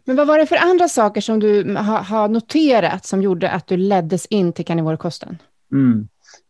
Men 0.05 0.15
vad 0.15 0.27
var 0.27 0.37
det 0.37 0.45
för 0.45 0.55
andra 0.55 0.87
saker 0.87 1.21
som 1.21 1.39
du 1.39 1.75
har, 1.75 2.03
har 2.03 2.27
noterat 2.27 3.05
som 3.05 3.21
gjorde 3.21 3.49
att 3.49 3.67
du 3.67 3.77
leddes 3.77 4.25
in 4.25 4.53
till 4.53 4.65
karnivorkosten? 4.65 5.37
Mm. 5.71 6.07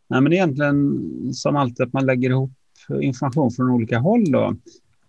Nej, 0.07 0.21
men 0.21 0.33
egentligen 0.33 0.99
som 1.33 1.55
alltid 1.55 1.87
att 1.87 1.93
man 1.93 2.05
lägger 2.05 2.29
ihop 2.29 2.51
information 3.01 3.51
från 3.51 3.69
olika 3.69 3.99
håll. 3.99 4.31
Då. 4.31 4.55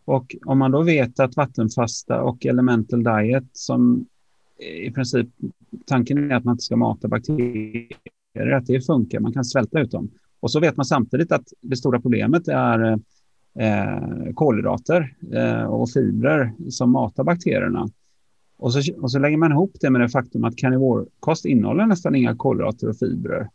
Och 0.05 0.37
om 0.45 0.59
man 0.59 0.71
då 0.71 0.83
vet 0.83 1.21
att 1.21 1.37
vattenfasta 1.37 2.23
och 2.23 2.47
elemental 2.47 3.05
diet 3.05 3.45
som 3.53 4.07
i 4.85 4.91
princip 4.91 5.29
tanken 5.87 6.31
är 6.31 6.37
att 6.37 6.45
man 6.45 6.53
inte 6.53 6.65
ska 6.65 6.77
mata 6.77 7.09
bakterier 7.09 7.89
att 8.35 8.67
det 8.67 8.87
funkar, 8.87 9.21
man 9.21 9.33
kan 9.33 9.45
svälta 9.45 9.81
ut 9.81 9.91
dem. 9.91 10.11
Och 10.41 10.51
så 10.51 10.61
vet 10.61 10.77
man 10.77 10.87
samtidigt 10.87 11.33
att 11.33 11.53
det 11.61 11.77
stora 11.77 12.01
problemet 12.01 12.49
är 12.49 12.99
eh, 13.59 14.33
kolhydrater 14.35 15.15
eh, 15.33 15.65
och 15.65 15.91
fibrer 15.91 16.53
som 16.71 16.91
matar 16.91 17.25
bakterierna. 17.25 17.89
Och 18.57 18.73
så, 18.73 18.95
och 19.01 19.11
så 19.11 19.19
lägger 19.19 19.37
man 19.37 19.53
ihop 19.53 19.77
det 19.81 19.91
med 19.91 20.01
det 20.01 20.09
faktum 20.09 20.45
att 20.45 20.57
karnivorkost 20.57 21.45
innehåller 21.45 21.87
nästan 21.87 22.15
inga 22.15 22.37
kolhydrater 22.37 22.89
och 22.89 22.97
fibrer. 22.97 23.49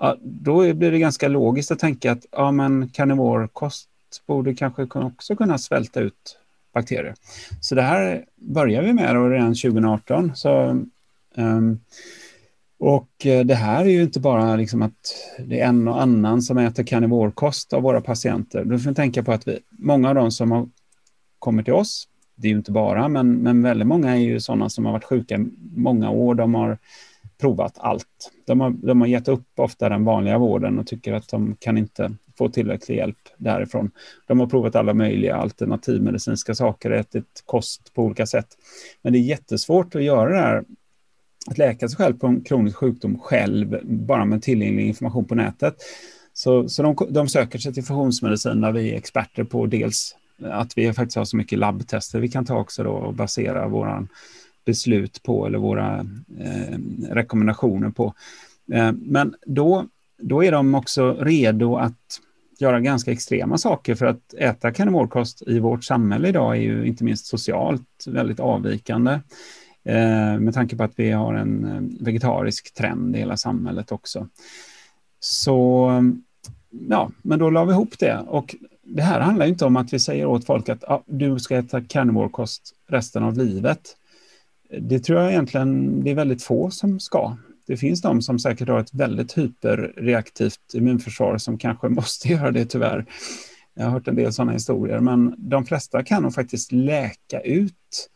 Ja, 0.00 0.16
då 0.22 0.74
blir 0.74 0.90
det 0.90 0.98
ganska 0.98 1.28
logiskt 1.28 1.70
att 1.70 1.78
tänka 1.78 2.12
att 2.12 2.26
ja, 2.32 2.50
men 2.50 2.88
karnivorkost 2.88 3.88
borde 4.26 4.54
kanske 4.54 4.82
också 4.82 5.36
kunna 5.36 5.58
svälta 5.58 6.00
ut 6.00 6.38
bakterier. 6.74 7.14
Så 7.60 7.74
det 7.74 7.82
här 7.82 8.24
börjar 8.36 8.82
vi 8.82 8.92
med 8.92 9.30
redan 9.30 9.54
2018. 9.54 10.32
Så, 10.34 10.82
um, 11.36 11.80
och 12.78 13.26
eh, 13.26 13.44
det 13.44 13.54
här 13.54 13.84
är 13.84 13.90
ju 13.90 14.02
inte 14.02 14.20
bara 14.20 14.56
liksom 14.56 14.82
att 14.82 15.14
det 15.46 15.60
är 15.60 15.66
en 15.66 15.88
och 15.88 16.02
annan 16.02 16.42
som 16.42 16.58
äter 16.58 16.84
karnivorkost 16.84 17.72
av 17.72 17.82
våra 17.82 18.00
patienter. 18.00 18.64
Du 18.64 18.78
får 18.78 18.92
tänka 18.92 19.22
på 19.22 19.32
att 19.32 19.48
vi, 19.48 19.58
många 19.70 20.08
av 20.08 20.14
dem 20.14 20.30
som 20.30 20.50
har 20.50 20.68
kommit 21.38 21.64
till 21.64 21.74
oss, 21.74 22.08
det 22.36 22.48
är 22.48 22.50
ju 22.50 22.56
inte 22.56 22.72
bara, 22.72 23.08
men, 23.08 23.32
men 23.32 23.62
väldigt 23.62 23.88
många 23.88 24.16
är 24.16 24.20
ju 24.20 24.40
sådana 24.40 24.70
som 24.70 24.86
har 24.86 24.92
varit 24.92 25.04
sjuka 25.04 25.46
många 25.76 26.10
år. 26.10 26.34
De 26.34 26.54
har 26.54 26.78
provat 27.40 27.78
allt. 27.78 28.32
De 28.46 28.60
har, 28.60 28.70
de 28.70 29.00
har 29.00 29.08
gett 29.08 29.28
upp 29.28 29.46
ofta 29.56 29.88
den 29.88 30.04
vanliga 30.04 30.38
vården 30.38 30.78
och 30.78 30.86
tycker 30.86 31.12
att 31.12 31.28
de 31.28 31.56
kan 31.60 31.78
inte 31.78 32.12
få 32.38 32.48
tillräcklig 32.48 32.96
hjälp 32.96 33.18
därifrån. 33.38 33.90
De 34.26 34.40
har 34.40 34.46
provat 34.46 34.76
alla 34.76 34.94
möjliga 34.94 35.36
alternativmedicinska 35.36 36.54
saker, 36.54 36.90
ätit 36.90 37.42
kost 37.46 37.94
på 37.94 38.02
olika 38.02 38.26
sätt. 38.26 38.48
Men 39.02 39.12
det 39.12 39.18
är 39.18 39.22
jättesvårt 39.22 39.94
att 39.94 40.02
göra 40.02 40.30
det 40.30 40.40
här 40.40 40.64
att 41.50 41.58
läka 41.58 41.88
sig 41.88 41.96
själv 41.96 42.18
på 42.18 42.26
en 42.26 42.40
kronisk 42.40 42.76
sjukdom 42.76 43.18
själv, 43.18 43.80
bara 43.84 44.24
med 44.24 44.42
tillgänglig 44.42 44.86
information 44.86 45.24
på 45.24 45.34
nätet. 45.34 45.74
Så, 46.32 46.68
så 46.68 46.82
de, 46.82 46.96
de 47.10 47.28
söker 47.28 47.58
sig 47.58 47.74
till 47.74 47.84
funktionsmedicin 47.84 48.60
där 48.60 48.72
vi 48.72 48.92
är 48.92 48.96
experter 48.96 49.44
på 49.44 49.66
dels 49.66 50.16
att 50.42 50.78
vi 50.78 50.92
faktiskt 50.92 51.16
har 51.16 51.24
så 51.24 51.36
mycket 51.36 51.58
labbtester 51.58 52.20
vi 52.20 52.28
kan 52.28 52.44
ta 52.44 52.58
också 52.58 52.82
då 52.82 52.90
och 52.90 53.14
basera 53.14 53.68
våra 53.68 54.06
beslut 54.64 55.22
på 55.22 55.46
eller 55.46 55.58
våra 55.58 56.06
eh, 56.40 56.78
rekommendationer 57.10 57.90
på. 57.90 58.14
Eh, 58.72 58.92
men 58.92 59.34
då, 59.46 59.86
då 60.18 60.44
är 60.44 60.52
de 60.52 60.74
också 60.74 61.16
redo 61.20 61.76
att 61.76 62.20
göra 62.58 62.80
ganska 62.80 63.12
extrema 63.12 63.58
saker 63.58 63.94
för 63.94 64.06
att 64.06 64.34
äta 64.34 64.72
karnivorkost 64.72 65.42
i 65.46 65.58
vårt 65.58 65.84
samhälle 65.84 66.28
idag 66.28 66.56
är 66.56 66.60
ju 66.60 66.86
inte 66.86 67.04
minst 67.04 67.26
socialt 67.26 68.04
väldigt 68.06 68.40
avvikande. 68.40 69.20
Eh, 69.88 70.38
med 70.38 70.54
tanke 70.54 70.76
på 70.76 70.84
att 70.84 70.92
vi 70.96 71.10
har 71.10 71.34
en 71.34 71.64
eh, 71.64 72.04
vegetarisk 72.04 72.74
trend 72.74 73.16
i 73.16 73.18
hela 73.18 73.36
samhället 73.36 73.92
också. 73.92 74.28
Så 75.20 75.90
ja, 76.88 77.10
men 77.22 77.38
då 77.38 77.50
la 77.50 77.64
vi 77.64 77.72
ihop 77.72 77.98
det. 77.98 78.18
Och 78.26 78.56
det 78.82 79.02
här 79.02 79.20
handlar 79.20 79.46
inte 79.46 79.64
om 79.64 79.76
att 79.76 79.92
vi 79.92 79.98
säger 79.98 80.26
åt 80.26 80.46
folk 80.46 80.68
att 80.68 80.84
ah, 80.84 81.02
du 81.06 81.38
ska 81.38 81.56
äta 81.56 81.80
carnivorekost 81.80 82.74
resten 82.88 83.22
av 83.22 83.38
livet. 83.38 83.96
Det 84.80 84.98
tror 84.98 85.20
jag 85.20 85.30
egentligen 85.30 86.04
det 86.04 86.10
är 86.10 86.14
väldigt 86.14 86.42
få 86.42 86.70
som 86.70 87.00
ska. 87.00 87.36
Det 87.66 87.76
finns 87.76 88.02
de 88.02 88.22
som 88.22 88.38
säkert 88.38 88.68
har 88.68 88.80
ett 88.80 88.94
väldigt 88.94 89.38
hyperreaktivt 89.38 90.74
immunförsvar 90.74 91.38
som 91.38 91.58
kanske 91.58 91.88
måste 91.88 92.28
göra 92.28 92.50
det 92.50 92.64
tyvärr. 92.64 93.06
Jag 93.74 93.84
har 93.84 93.90
hört 93.90 94.08
en 94.08 94.16
del 94.16 94.32
sådana 94.32 94.52
historier, 94.52 95.00
men 95.00 95.34
de 95.38 95.64
flesta 95.64 96.02
kan 96.02 96.22
nog 96.22 96.34
faktiskt 96.34 96.72
läka 96.72 97.40
ut 97.40 98.08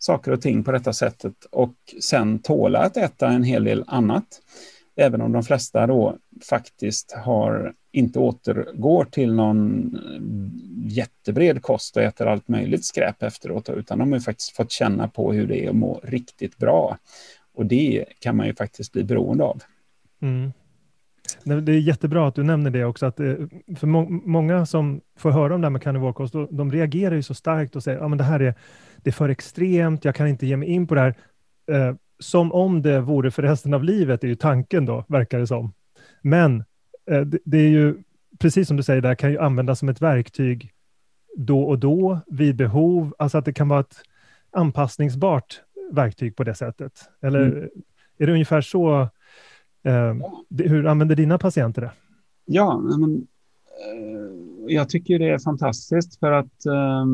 saker 0.00 0.32
och 0.32 0.40
ting 0.40 0.64
på 0.64 0.72
detta 0.72 0.92
sättet 0.92 1.34
och 1.50 1.74
sen 2.00 2.38
tåla 2.38 2.78
att 2.78 2.96
äta 2.96 3.28
en 3.28 3.42
hel 3.42 3.64
del 3.64 3.84
annat. 3.86 4.26
Även 4.96 5.20
om 5.20 5.32
de 5.32 5.42
flesta 5.42 5.86
då 5.86 6.16
faktiskt 6.48 7.12
har 7.12 7.74
inte 7.92 8.18
återgår 8.18 9.04
till 9.04 9.34
någon 9.34 9.98
jättebred 10.76 11.62
kost 11.62 11.96
och 11.96 12.02
äter 12.02 12.26
allt 12.26 12.48
möjligt 12.48 12.84
skräp 12.84 13.22
efteråt, 13.22 13.68
utan 13.68 13.98
de 13.98 14.12
har 14.12 14.20
faktiskt 14.20 14.56
fått 14.56 14.70
känna 14.70 15.08
på 15.08 15.32
hur 15.32 15.46
det 15.46 15.64
är 15.64 15.70
att 15.70 15.76
må 15.76 16.00
riktigt 16.02 16.58
bra. 16.58 16.98
Och 17.54 17.66
det 17.66 18.04
kan 18.18 18.36
man 18.36 18.46
ju 18.46 18.54
faktiskt 18.54 18.92
bli 18.92 19.04
beroende 19.04 19.44
av. 19.44 19.62
Mm. 20.22 20.52
Det 21.44 21.72
är 21.72 21.78
jättebra 21.78 22.28
att 22.28 22.34
du 22.34 22.42
nämner 22.42 22.70
det 22.70 22.84
också, 22.84 23.06
att 23.06 23.20
eh, 23.20 23.34
för 23.76 23.86
må 23.86 24.06
många 24.08 24.66
som 24.66 25.00
får 25.16 25.30
höra 25.30 25.54
om 25.54 25.60
det 25.60 25.66
här 25.66 25.70
med 25.70 25.82
karnivorkost, 25.82 26.34
de 26.50 26.72
reagerar 26.72 27.14
ju 27.14 27.22
så 27.22 27.34
starkt 27.34 27.76
och 27.76 27.82
säger 27.82 27.98
att 27.98 28.12
ah, 28.12 28.14
det 28.14 28.24
här 28.24 28.40
är, 28.40 28.54
det 29.04 29.10
är 29.10 29.12
för 29.12 29.28
extremt, 29.28 30.04
jag 30.04 30.14
kan 30.14 30.28
inte 30.28 30.46
ge 30.46 30.56
mig 30.56 30.68
in 30.68 30.86
på 30.86 30.94
det 30.94 31.00
här. 31.00 31.14
Eh, 31.70 31.94
som 32.18 32.52
om 32.52 32.82
det 32.82 33.00
vore 33.00 33.30
för 33.30 33.42
resten 33.42 33.74
av 33.74 33.84
livet, 33.84 34.24
är 34.24 34.28
ju 34.28 34.34
tanken 34.34 34.86
då, 34.86 35.04
verkar 35.08 35.38
det 35.38 35.46
som. 35.46 35.72
Men 36.22 36.64
eh, 37.10 37.20
det, 37.20 37.38
det, 37.44 37.58
är 37.58 37.68
ju, 37.68 38.02
precis 38.38 38.68
som 38.68 38.76
du 38.76 38.82
säger, 38.82 39.00
där 39.00 39.14
kan 39.14 39.30
ju 39.30 39.38
användas 39.38 39.78
som 39.78 39.88
ett 39.88 40.02
verktyg 40.02 40.72
då 41.36 41.62
och 41.62 41.78
då, 41.78 42.20
vid 42.26 42.56
behov, 42.56 43.14
alltså 43.18 43.38
att 43.38 43.44
det 43.44 43.52
kan 43.52 43.68
vara 43.68 43.80
ett 43.80 43.96
anpassningsbart 44.50 45.60
verktyg 45.92 46.36
på 46.36 46.44
det 46.44 46.54
sättet. 46.54 46.92
Eller 47.22 47.46
mm. 47.46 47.68
är 48.18 48.26
det 48.26 48.32
ungefär 48.32 48.60
så 48.60 49.10
Eh, 49.82 50.14
hur 50.58 50.86
använder 50.86 51.16
dina 51.16 51.38
patienter 51.38 51.82
det? 51.82 51.92
Ja, 52.44 52.78
men, 52.78 53.14
eh, 53.14 54.74
jag 54.74 54.88
tycker 54.88 55.18
det 55.18 55.28
är 55.28 55.38
fantastiskt 55.38 56.18
för 56.18 56.32
att 56.32 56.66
eh, 56.66 57.06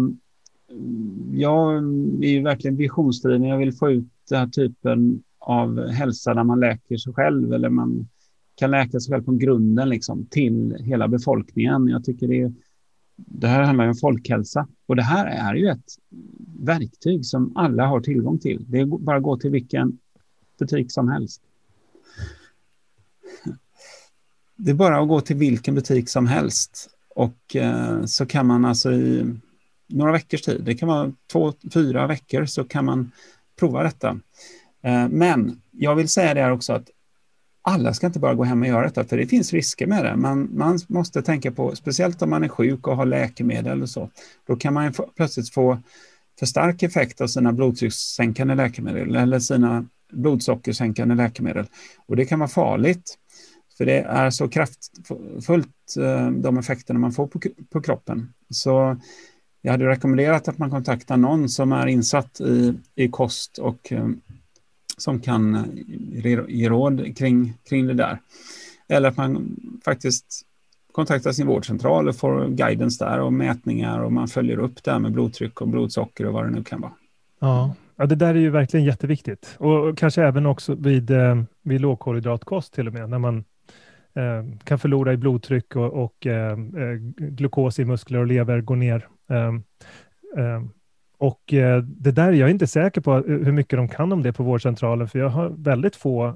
jag 1.32 1.76
är 2.24 2.28
ju 2.28 2.42
verkligen 2.42 2.76
visionsdriven. 2.76 3.42
Jag 3.42 3.58
vill 3.58 3.72
få 3.72 3.90
ut 3.90 4.04
den 4.28 4.38
här 4.38 4.46
typen 4.46 5.22
av 5.38 5.88
hälsa 5.88 6.34
där 6.34 6.44
man 6.44 6.60
läker 6.60 6.96
sig 6.96 7.12
själv 7.12 7.52
eller 7.52 7.68
man 7.68 8.08
kan 8.54 8.70
läka 8.70 9.00
sig 9.00 9.12
själv 9.12 9.24
från 9.24 9.38
grunden 9.38 9.88
liksom, 9.88 10.26
till 10.26 10.76
hela 10.80 11.08
befolkningen. 11.08 11.88
Jag 11.88 12.04
tycker 12.04 12.28
det, 12.28 12.42
är, 12.42 12.52
det 13.16 13.46
här 13.46 13.62
handlar 13.62 13.88
om 13.88 13.94
folkhälsa 13.94 14.68
och 14.86 14.96
det 14.96 15.02
här 15.02 15.26
är 15.26 15.54
ju 15.54 15.68
ett 15.68 15.94
verktyg 16.58 17.26
som 17.26 17.56
alla 17.56 17.86
har 17.86 18.00
tillgång 18.00 18.38
till. 18.38 18.64
Det 18.68 18.80
är 18.80 18.86
bara 18.86 19.16
att 19.16 19.22
gå 19.22 19.36
till 19.36 19.50
vilken 19.50 19.98
butik 20.58 20.92
som 20.92 21.08
helst. 21.08 21.42
Det 24.56 24.70
är 24.70 24.74
bara 24.74 25.00
att 25.00 25.08
gå 25.08 25.20
till 25.20 25.36
vilken 25.36 25.74
butik 25.74 26.08
som 26.08 26.26
helst 26.26 26.90
och 27.14 27.56
eh, 27.56 28.04
så 28.04 28.26
kan 28.26 28.46
man 28.46 28.64
alltså 28.64 28.92
i 28.92 29.34
några 29.88 30.12
veckors 30.12 30.42
tid, 30.42 30.62
det 30.64 30.74
kan 30.74 30.88
vara 30.88 31.12
två, 31.32 31.52
fyra 31.74 32.06
veckor, 32.06 32.46
så 32.46 32.64
kan 32.64 32.84
man 32.84 33.10
prova 33.58 33.82
detta. 33.82 34.08
Eh, 34.82 35.08
men 35.08 35.60
jag 35.70 35.94
vill 35.94 36.08
säga 36.08 36.34
det 36.34 36.42
här 36.42 36.52
också 36.52 36.72
att 36.72 36.90
alla 37.62 37.94
ska 37.94 38.06
inte 38.06 38.18
bara 38.18 38.34
gå 38.34 38.44
hem 38.44 38.62
och 38.62 38.68
göra 38.68 38.84
detta, 38.84 39.04
för 39.04 39.16
det 39.16 39.26
finns 39.26 39.52
risker 39.52 39.86
med 39.86 40.04
det. 40.04 40.16
Man, 40.16 40.48
man 40.52 40.78
måste 40.88 41.22
tänka 41.22 41.52
på, 41.52 41.76
speciellt 41.76 42.22
om 42.22 42.30
man 42.30 42.44
är 42.44 42.48
sjuk 42.48 42.86
och 42.86 42.96
har 42.96 43.06
läkemedel 43.06 43.82
och 43.82 43.90
så, 43.90 44.10
då 44.46 44.56
kan 44.56 44.74
man 44.74 44.92
plötsligt 45.16 45.54
få 45.54 45.78
för 46.38 46.46
stark 46.46 46.82
effekt 46.82 47.20
av 47.20 47.26
sina 47.26 47.52
blodtryckssänkande 47.52 48.54
läkemedel 48.54 49.16
eller 49.16 49.38
sina 49.38 49.86
blodsockersänkande 50.12 51.14
läkemedel. 51.14 51.66
Och 52.06 52.16
det 52.16 52.24
kan 52.24 52.38
vara 52.38 52.48
farligt. 52.48 53.18
För 53.78 53.86
det 53.86 53.98
är 53.98 54.30
så 54.30 54.48
kraftfullt, 54.48 55.96
eh, 55.98 56.30
de 56.30 56.58
effekterna 56.58 56.98
man 56.98 57.12
får 57.12 57.26
på, 57.26 57.40
på 57.70 57.82
kroppen. 57.82 58.32
Så 58.50 58.96
jag 59.66 59.72
hade 59.72 59.88
rekommenderat 59.88 60.48
att 60.48 60.58
man 60.58 60.70
kontaktar 60.70 61.16
någon 61.16 61.48
som 61.48 61.72
är 61.72 61.86
insatt 61.86 62.40
i, 62.40 62.74
i 62.94 63.08
kost 63.08 63.58
och 63.58 63.92
eh, 63.92 64.08
som 64.96 65.20
kan 65.20 65.54
eh, 65.54 66.44
ge 66.48 66.68
råd 66.68 67.16
kring, 67.16 67.54
kring 67.68 67.86
det 67.86 67.94
där. 67.94 68.18
Eller 68.88 69.08
att 69.08 69.16
man 69.16 69.56
faktiskt 69.84 70.26
kontaktar 70.92 71.32
sin 71.32 71.46
vårdcentral 71.46 72.08
och 72.08 72.16
får 72.16 72.48
guidance 72.48 73.04
där 73.04 73.20
och 73.20 73.32
mätningar 73.32 74.00
och 74.00 74.12
man 74.12 74.28
följer 74.28 74.58
upp 74.58 74.84
det 74.84 74.90
här 74.90 74.98
med 74.98 75.12
blodtryck 75.12 75.60
och 75.60 75.68
blodsocker 75.68 76.26
och 76.26 76.32
vad 76.32 76.44
det 76.44 76.50
nu 76.50 76.64
kan 76.64 76.80
vara. 76.80 76.92
Ja, 77.40 77.74
ja 77.96 78.06
det 78.06 78.16
där 78.16 78.34
är 78.34 78.38
ju 78.40 78.50
verkligen 78.50 78.86
jätteviktigt 78.86 79.56
och 79.58 79.98
kanske 79.98 80.22
även 80.22 80.46
också 80.46 80.74
vid, 80.74 81.10
eh, 81.10 81.42
vid 81.62 81.80
lågkolhydratkost 81.80 82.74
till 82.74 82.86
och 82.86 82.92
med 82.92 83.10
när 83.10 83.18
man 83.18 83.44
Eh, 84.16 84.44
kan 84.64 84.78
förlora 84.78 85.12
i 85.12 85.16
blodtryck 85.16 85.76
och, 85.76 86.04
och 86.04 86.26
eh, 86.26 86.52
eh 86.52 86.94
glukos 87.16 87.78
i 87.78 87.84
muskler 87.84 88.18
och 88.18 88.26
lever 88.26 88.60
går 88.60 88.76
ner. 88.76 89.08
Och 91.18 91.42
det 91.82 92.10
där, 92.10 92.32
jag 92.32 92.48
är 92.48 92.52
inte 92.52 92.66
säker 92.66 93.00
på 93.00 93.14
hur 93.14 93.52
mycket 93.52 93.78
de 93.78 93.88
kan 93.88 94.12
om 94.12 94.22
det 94.22 94.32
på 94.32 94.42
vårdcentralen, 94.42 95.08
för 95.08 95.18
jag 95.18 95.28
har 95.28 95.48
väldigt 95.48 95.96
få 95.96 96.34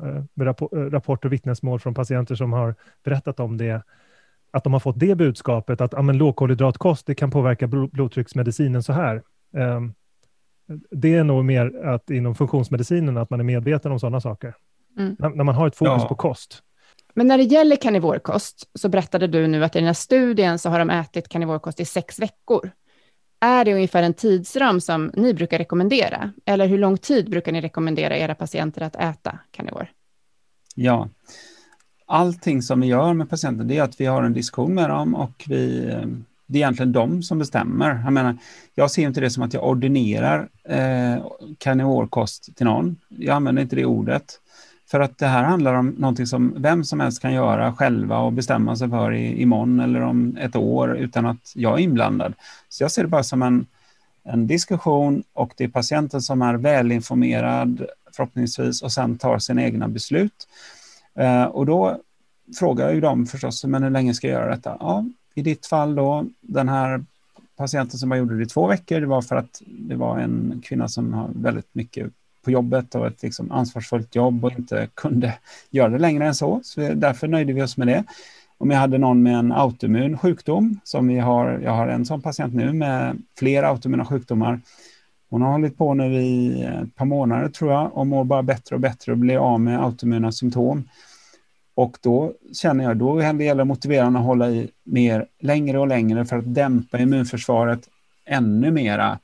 rapporter 0.73 1.29
och 1.29 1.33
vittnesmål 1.33 1.81
från 1.81 1.95
patienter 1.95 2.35
som 2.35 2.53
har 2.53 2.75
berättat 3.05 3.41
om 3.41 3.57
det, 3.57 3.83
att 4.51 4.65
de 4.65 4.73
har 4.73 4.81
fått 4.81 4.99
det 4.99 5.15
budskapet 5.15 5.81
att 5.81 5.93
ja, 5.93 6.03
lågkolhydratkost 6.03 7.07
det 7.07 7.15
kan 7.15 7.31
påverka 7.31 7.67
blodtrycksmedicinen 7.67 8.83
så 8.83 8.93
här. 8.93 9.23
Det 10.91 11.15
är 11.15 11.25
nog 11.25 11.45
mer 11.45 11.87
att 11.87 12.11
inom 12.11 12.35
funktionsmedicinen 12.35 13.17
att 13.17 13.31
man 13.31 13.41
är 13.41 13.45
medveten 13.45 13.93
om 13.93 14.01
sådana 14.01 14.21
saker. 14.21 14.55
Mm. 14.99 15.17
När, 15.19 15.45
man 15.45 15.55
har 15.55 15.67
ett 15.67 15.77
fokus 15.77 16.03
ja. 16.03 16.09
på 16.09 16.15
kost. 16.15 16.63
Men 17.15 17.27
när 17.27 17.39
det 17.39 17.45
gäller 17.45 17.77
karnivorkost 17.77 18.71
så 18.75 18.89
berättade 18.89 19.27
du 19.27 19.47
nu 19.47 19.65
att 19.65 19.77
i 19.77 19.79
den 19.79 19.87
här 19.87 19.95
studien 19.95 20.59
så 20.59 20.71
har 20.71 20.79
de 20.79 20.91
ätit 20.91 21.29
karnivorkost 21.29 21.81
i 21.81 21.85
sex 21.85 22.19
veckor. 22.19 22.71
Är 23.41 23.65
det 23.65 23.75
ungefär 23.75 24.03
en 24.03 24.15
tidsram 24.15 24.81
som 24.81 25.11
ni 25.15 25.35
brukar 25.35 25.59
rekommendera? 25.59 26.33
Eller 26.45 26.67
hur 26.67 26.79
lång 26.79 26.99
tid 26.99 27.31
brukar 27.31 27.53
ni 27.53 27.61
rekommendera 27.61 28.17
era 28.17 28.35
patienter 28.35 28.83
att 28.83 28.97
äta 28.97 29.39
karnivor? 29.51 29.89
Ja, 30.75 31.09
allting 32.07 32.63
som 32.63 32.81
vi 32.81 32.87
gör 32.87 33.15
med 33.15 33.31
patienten 33.31 33.69
det 33.69 33.77
är 33.77 33.83
att 33.83 34.01
vi 34.01 34.07
har 34.07 34.23
en 34.23 34.33
diskussion 34.33 34.75
med 34.75 34.91
dem 34.91 35.15
och 35.15 35.45
vi, 35.47 35.81
det 36.47 36.59
är 36.59 36.63
egentligen 36.63 36.93
de 36.93 37.23
som 37.23 37.39
bestämmer. 37.39 38.01
Jag 38.05 38.13
menar, 38.13 38.37
jag 38.75 38.91
ser 38.91 39.03
inte 39.03 39.21
det 39.21 39.31
som 39.31 39.43
att 39.43 39.55
jag 39.55 39.69
ordinerar 39.69 40.49
eh, 40.65 41.25
karnivorkost 41.59 42.57
till 42.57 42.67
någon. 42.67 42.97
Jag 43.09 43.37
använder 43.37 43.63
inte 43.63 43.77
det 43.77 43.85
ordet. 43.85 44.41
För 44.91 45.01
att 45.01 45.19
det 45.19 45.27
här 45.27 45.45
handlar 45.45 45.75
om 45.75 45.89
någonting 45.89 46.27
som 46.27 46.55
vem 46.57 46.85
som 46.85 47.01
helst 47.01 47.23
kan 47.23 47.33
göra 47.33 47.75
själva 47.75 48.19
och 48.19 48.33
bestämma 48.33 48.77
sig 48.77 48.89
för 48.91 49.13
i, 49.13 49.43
imorgon 49.43 49.81
eller 49.81 50.01
om 50.01 50.37
ett 50.41 50.57
år 50.57 50.97
utan 50.97 51.27
att 51.27 51.53
jag 51.55 51.79
är 51.79 51.83
inblandad. 51.83 52.35
Så 52.69 52.85
jag 52.85 52.93
ser 52.93 53.03
det 53.03 53.09
bara 53.09 53.23
som 53.23 53.43
en, 53.43 53.67
en 54.25 54.47
diskussion 54.47 55.23
och 55.33 55.53
det 55.57 55.65
är 55.65 55.69
patienten 55.69 56.23
som 56.23 56.43
är 56.43 56.55
välinformerad 56.55 57.87
förhoppningsvis 58.17 58.83
och 58.83 58.93
sen 58.93 59.19
tar 59.19 59.39
sina 59.39 59.63
egna 59.63 59.89
beslut. 59.89 60.49
Eh, 61.15 61.45
och 61.45 61.67
då 61.67 62.01
frågar 62.59 62.85
jag 62.85 62.95
ju 62.95 63.01
dem 63.01 63.27
förstås, 63.27 63.65
men 63.65 63.83
hur 63.83 63.91
länge 63.91 64.15
ska 64.15 64.29
jag 64.29 64.41
göra 64.41 64.57
detta? 64.57 64.77
Ja, 64.81 65.05
i 65.35 65.43
ditt 65.43 65.67
fall 65.67 65.95
då, 65.95 66.27
den 66.41 66.69
här 66.69 67.05
patienten 67.57 67.99
som 67.99 68.09
bara 68.09 68.19
gjorde 68.19 68.37
det 68.37 68.43
i 68.43 68.47
två 68.47 68.67
veckor, 68.67 69.01
det 69.01 69.07
var 69.07 69.23
för 69.23 69.37
att 69.37 69.63
det 69.67 69.95
var 69.95 70.19
en 70.19 70.63
kvinna 70.65 70.89
som 70.89 71.15
har 71.15 71.31
väldigt 71.35 71.69
mycket 71.75 72.13
på 72.45 72.51
jobbet 72.51 72.95
och 72.95 73.07
ett 73.07 73.23
liksom 73.23 73.53
ansvarsfullt 73.53 74.15
jobb 74.15 74.45
och 74.45 74.53
inte 74.53 74.89
kunde 74.95 75.35
göra 75.71 75.89
det 75.89 75.99
längre 75.99 76.27
än 76.27 76.35
så. 76.35 76.61
Så 76.65 76.81
därför 76.81 77.29
nöjde 77.29 77.53
vi 77.53 77.63
oss 77.63 77.77
med 77.77 77.89
det. 77.89 78.05
Om 78.59 78.71
jag 78.71 78.79
hade 78.79 78.99
någon 78.99 79.23
med 79.23 79.35
en 79.35 79.53
autoimmun 79.53 80.19
sjukdom, 80.19 80.81
som 80.85 81.09
vi 81.09 81.19
har, 81.19 81.61
jag 81.65 81.73
har 81.73 81.89
en 81.89 82.07
sån 82.07 82.23
patient 82.23 82.55
nu 82.55 82.73
med 82.73 83.23
flera 83.39 83.69
autoimmuna 83.69 84.05
sjukdomar. 84.05 84.61
Hon 85.31 85.43
har 85.43 85.53
hållit 85.53 85.79
på 85.79 85.95
nu 85.95 86.23
i 86.23 86.63
ett 86.63 86.97
par 86.97 87.05
månader 87.05 87.49
tror 87.49 87.73
jag 87.73 87.97
och 87.97 88.07
mår 88.07 88.25
bara 88.25 88.43
bättre 88.43 88.75
och 88.75 88.81
bättre 88.81 89.13
och 89.13 89.19
blir 89.19 89.37
av 89.37 89.61
med 89.61 89.85
autoimmuna 89.85 90.33
symptom. 90.33 90.89
Och 91.75 91.99
då 92.01 92.33
känner 92.53 92.85
jag, 92.85 92.97
då 92.97 93.19
det 93.33 93.45
gäller 93.45 93.63
att 93.63 93.69
motivera 93.69 94.07
att 94.07 94.25
hålla 94.25 94.51
i 94.51 94.71
mer 94.85 95.27
längre 95.41 95.79
och 95.79 95.89
längre 95.89 96.25
för 96.25 96.39
att 96.39 96.55
dämpa 96.55 96.99
immunförsvaret 96.99 97.89
ännu 98.25 98.71
mera. 98.71 99.19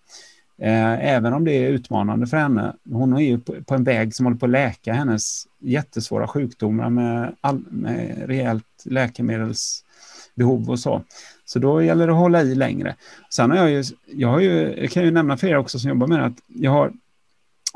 Eh, 0.58 1.06
även 1.14 1.32
om 1.32 1.44
det 1.44 1.52
är 1.52 1.68
utmanande 1.68 2.26
för 2.26 2.36
henne. 2.36 2.72
Hon 2.90 3.12
är 3.12 3.20
ju 3.20 3.38
på 3.38 3.74
en 3.74 3.84
väg 3.84 4.14
som 4.14 4.26
håller 4.26 4.38
på 4.38 4.46
att 4.46 4.50
läka 4.50 4.92
hennes 4.92 5.46
jättesvåra 5.60 6.28
sjukdomar 6.28 6.90
med, 6.90 7.34
all, 7.40 7.64
med 7.70 8.22
rejält 8.26 8.84
läkemedelsbehov 8.84 10.70
och 10.70 10.78
så. 10.78 11.02
Så 11.44 11.58
då 11.58 11.82
gäller 11.82 12.06
det 12.06 12.12
att 12.12 12.18
hålla 12.18 12.42
i 12.42 12.54
längre. 12.54 12.96
Sen 13.30 13.50
har 13.50 13.58
jag 13.58 13.70
ju, 13.70 13.84
jag 14.06 14.28
har 14.28 14.40
ju, 14.40 14.74
jag 14.80 14.90
kan 14.90 15.04
ju 15.04 15.10
nämna 15.10 15.36
för 15.36 15.46
er 15.46 15.56
också 15.56 15.78
som 15.78 15.88
jobbar 15.88 16.06
med 16.06 16.18
det, 16.18 16.24
att 16.24 16.38
jag 16.46 16.70
har 16.70 16.92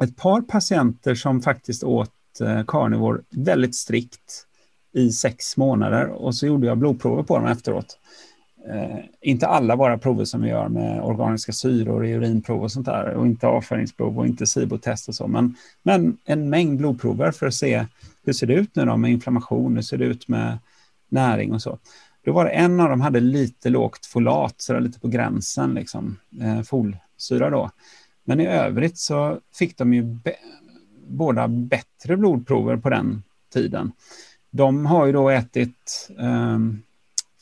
ett 0.03 0.17
par 0.17 0.41
patienter 0.41 1.15
som 1.15 1.43
faktiskt 1.43 1.85
åt 1.85 2.11
eh, 2.41 2.65
carnivore 2.67 3.21
väldigt 3.31 3.75
strikt 3.75 4.47
i 4.93 5.11
sex 5.11 5.57
månader 5.57 6.07
och 6.07 6.35
så 6.35 6.47
gjorde 6.47 6.67
jag 6.67 6.79
blodprover 6.79 7.23
på 7.23 7.39
dem 7.39 7.47
efteråt. 7.47 7.99
Eh, 8.69 8.99
inte 9.21 9.47
alla 9.47 9.77
våra 9.77 9.99
prover 9.99 10.25
som 10.25 10.43
vi 10.43 10.49
gör 10.49 10.69
med 10.69 11.03
organiska 11.03 11.53
syror 11.53 12.07
i 12.07 12.13
urinprov 12.13 12.63
och 12.63 12.73
sånt 12.73 12.87
där 12.87 13.15
och 13.15 13.27
inte 13.27 13.47
avföringsprov 13.47 14.19
och 14.19 14.27
inte 14.27 14.47
SIBO-test 14.47 15.09
och 15.09 15.15
så, 15.15 15.27
men, 15.27 15.57
men 15.83 16.17
en 16.25 16.51
mängd 16.51 16.79
blodprover 16.79 17.31
för 17.31 17.47
att 17.47 17.55
se 17.55 17.87
hur 18.25 18.33
ser 18.33 18.47
det 18.47 18.55
ut 18.55 18.77
nu 18.77 18.85
då 18.85 18.97
med 18.97 19.11
inflammation, 19.11 19.75
hur 19.75 19.83
ser 19.83 19.99
det 19.99 20.05
ut 20.05 20.29
med 20.29 20.59
näring 21.09 21.53
och 21.53 21.63
så. 21.63 21.79
Då 22.25 22.33
var 22.33 22.45
det 22.45 22.51
en 22.51 22.81
av 22.81 22.89
dem 22.89 23.01
hade 23.01 23.21
lite 23.21 23.71
lågt 23.71 24.07
folat, 24.07 24.55
så 24.57 24.73
där 24.73 24.81
lite 24.81 25.01
på 25.01 25.09
gränsen, 25.09 25.75
liksom, 25.75 26.17
eh, 26.41 26.63
folsyra 26.63 27.51
då. 27.51 27.71
Men 28.25 28.41
i 28.41 28.47
övrigt 28.47 28.99
så 28.99 29.39
fick 29.55 29.79
de 29.79 29.95
ju 29.95 30.03
be 30.03 30.35
båda 31.09 31.49
bättre 31.49 32.17
blodprover 32.17 32.77
på 32.77 32.91
den 32.91 33.23
tiden. 33.53 33.93
De 34.51 34.87
har 34.87 35.07
ju 35.07 35.13
då 35.13 35.31
ätit 35.31 36.11
eh, 36.19 36.59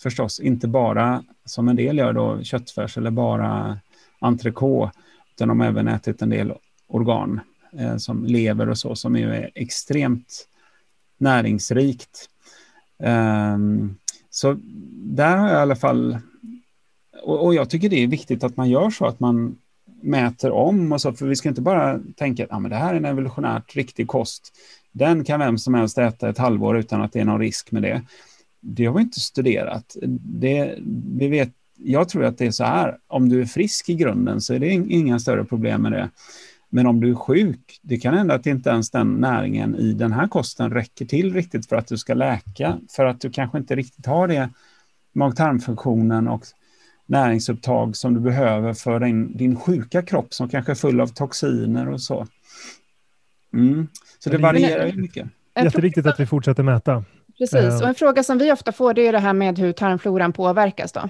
förstås 0.03 0.41
inte 0.41 0.69
bara, 0.69 1.25
som 1.45 1.69
en 1.69 1.77
del 1.77 1.99
gör 1.99 2.13
då, 2.13 2.43
köttfärs 2.43 2.99
eller 2.99 3.11
bara 3.11 3.79
entrecote, 4.19 4.93
utan 5.35 5.49
de 5.49 5.61
har 5.61 5.67
även 5.67 5.89
ätit 5.89 6.23
en 6.23 6.31
del 6.31 6.53
organ 6.87 7.41
eh, 7.79 7.97
som 7.97 8.25
lever 8.25 8.69
och 8.69 8.79
så, 8.79 8.95
som 8.95 9.17
ju 9.17 9.35
är 9.35 9.51
extremt 9.55 10.49
näringsrikt. 11.19 12.29
Um, 12.99 13.97
så 14.31 14.57
där 14.93 15.37
har 15.37 15.49
jag 15.49 15.57
i 15.57 15.63
alla 15.63 15.77
fall, 15.77 16.19
och, 17.23 17.45
och, 17.45 17.55
jag 17.55 17.71
tycker 17.71 17.89
det 17.89 18.03
är 18.03 18.07
viktigt 18.07 18.45
att 18.45 18.57
man 18.57 18.71
gör 18.71 18.91
så, 18.91 19.07
att 19.07 19.21
man 19.21 19.59
mäter 20.03 20.51
om 20.51 20.93
och 20.93 21.01
så, 21.01 21.13
för 21.13 21.27
vi 21.27 21.37
ska 21.37 21.49
inte 21.49 21.61
bara 21.61 22.01
tänka 22.17 22.45
att 22.45 22.53
ah, 22.53 22.59
men 22.59 22.71
det 22.71 22.77
här 22.77 22.93
är 22.93 22.97
en 22.97 23.05
evolutionärt 23.05 23.77
riktig 23.77 24.09
kost. 24.09 24.53
Den 24.93 25.25
kan 25.25 25.41
vem 25.41 25.59
som 25.59 25.75
helst 25.75 25.99
äta 25.99 26.29
ett 26.29 26.39
halvår 26.39 26.79
utan 26.79 27.03
att 27.03 27.13
det 27.13 27.21
är 27.21 27.25
någon 27.25 27.41
risk 27.41 27.73
med 27.73 27.83
det. 27.83 28.03
Det 28.61 28.87
har 28.87 28.95
vi 28.95 29.03
inte 29.03 29.21
studerat. 29.21 29.97
Det, 30.21 30.79
vi 31.19 31.29
vet, 31.29 31.51
jag 31.77 32.09
tror 32.09 32.25
att 32.25 32.39
det 32.39 32.47
är 32.47 32.51
så 32.51 32.65
här, 32.65 32.99
om 33.07 33.29
du 33.29 33.41
är 33.41 33.47
frisk 33.47 33.89
i 33.89 33.95
grunden 33.95 34.41
så 34.41 34.55
är 34.55 34.59
det 34.59 34.73
inga 34.73 35.19
större 35.19 35.45
problem 35.45 35.83
med 35.83 35.93
det. 35.93 36.11
Men 36.71 36.87
om 36.87 37.01
du 37.01 37.11
är 37.11 37.15
sjuk, 37.15 37.81
det 37.83 37.97
kan 37.97 38.15
hända 38.15 38.35
att 38.35 38.47
inte 38.47 38.71
ens 38.71 38.91
den 38.91 39.15
näringen 39.15 39.77
i 39.77 39.93
den 39.93 40.13
här 40.13 40.29
kosten 40.29 40.71
räcker 40.71 41.05
till 41.05 41.35
riktigt 41.35 41.69
för 41.69 41.77
att 41.77 41.87
du 41.87 41.97
ska 41.97 42.15
läka, 42.15 42.79
för 42.91 43.05
att 43.05 43.21
du 43.21 43.31
kanske 43.31 43.59
inte 43.59 43.77
riktigt 43.77 44.07
har 44.07 44.29
det 44.29 44.51
mag-tarmfunktionen 45.13 46.29
och 46.29 46.43
näringsupptag 47.07 47.97
som 47.97 48.15
du 48.15 48.21
behöver 48.21 48.75
för 48.75 49.01
din, 49.01 49.37
din 49.37 49.57
sjuka 49.57 50.03
kropp 50.03 50.35
som 50.35 50.49
kanske 50.49 50.73
är 50.73 50.77
full 50.77 51.01
av 51.01 51.07
toxiner 51.07 51.89
och 51.89 52.01
så. 52.01 52.27
Mm. 53.53 53.87
Så 54.19 54.31
det 54.31 54.39
varierar 54.39 54.87
ju 54.87 55.01
mycket. 55.01 55.29
Jätteviktigt 55.63 56.07
att 56.07 56.21
vi 56.21 56.27
fortsätter 56.27 56.63
mäta. 56.63 57.05
Precis, 57.39 57.81
och 57.81 57.89
en 57.89 57.95
fråga 57.95 58.23
som 58.23 58.39
vi 58.39 58.53
ofta 58.53 58.73
får 58.73 58.95
det 58.95 59.07
är 59.07 59.13
det 59.13 59.19
här 59.19 59.33
med 59.33 59.59
hur 59.59 59.73
tarmfloran 59.73 60.33
påverkas. 60.33 60.93
Då. 60.93 61.09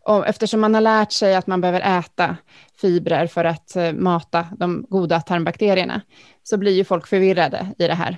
Och 0.00 0.26
eftersom 0.26 0.60
man 0.60 0.74
har 0.74 0.80
lärt 0.80 1.12
sig 1.12 1.34
att 1.34 1.46
man 1.46 1.60
behöver 1.60 1.98
äta 1.98 2.36
fibrer 2.80 3.26
för 3.26 3.44
att 3.44 3.76
eh, 3.76 3.92
mata 3.92 4.46
de 4.58 4.86
goda 4.88 5.20
tarmbakterierna, 5.20 6.00
så 6.42 6.56
blir 6.56 6.72
ju 6.72 6.84
folk 6.84 7.06
förvirrade 7.06 7.66
i 7.78 7.86
det 7.86 7.94
här 7.94 8.16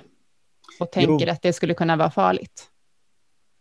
och 0.79 0.91
tänker 0.91 1.25
jo. 1.27 1.31
att 1.31 1.41
det 1.41 1.53
skulle 1.53 1.73
kunna 1.73 1.95
vara 1.95 2.11
farligt. 2.11 2.69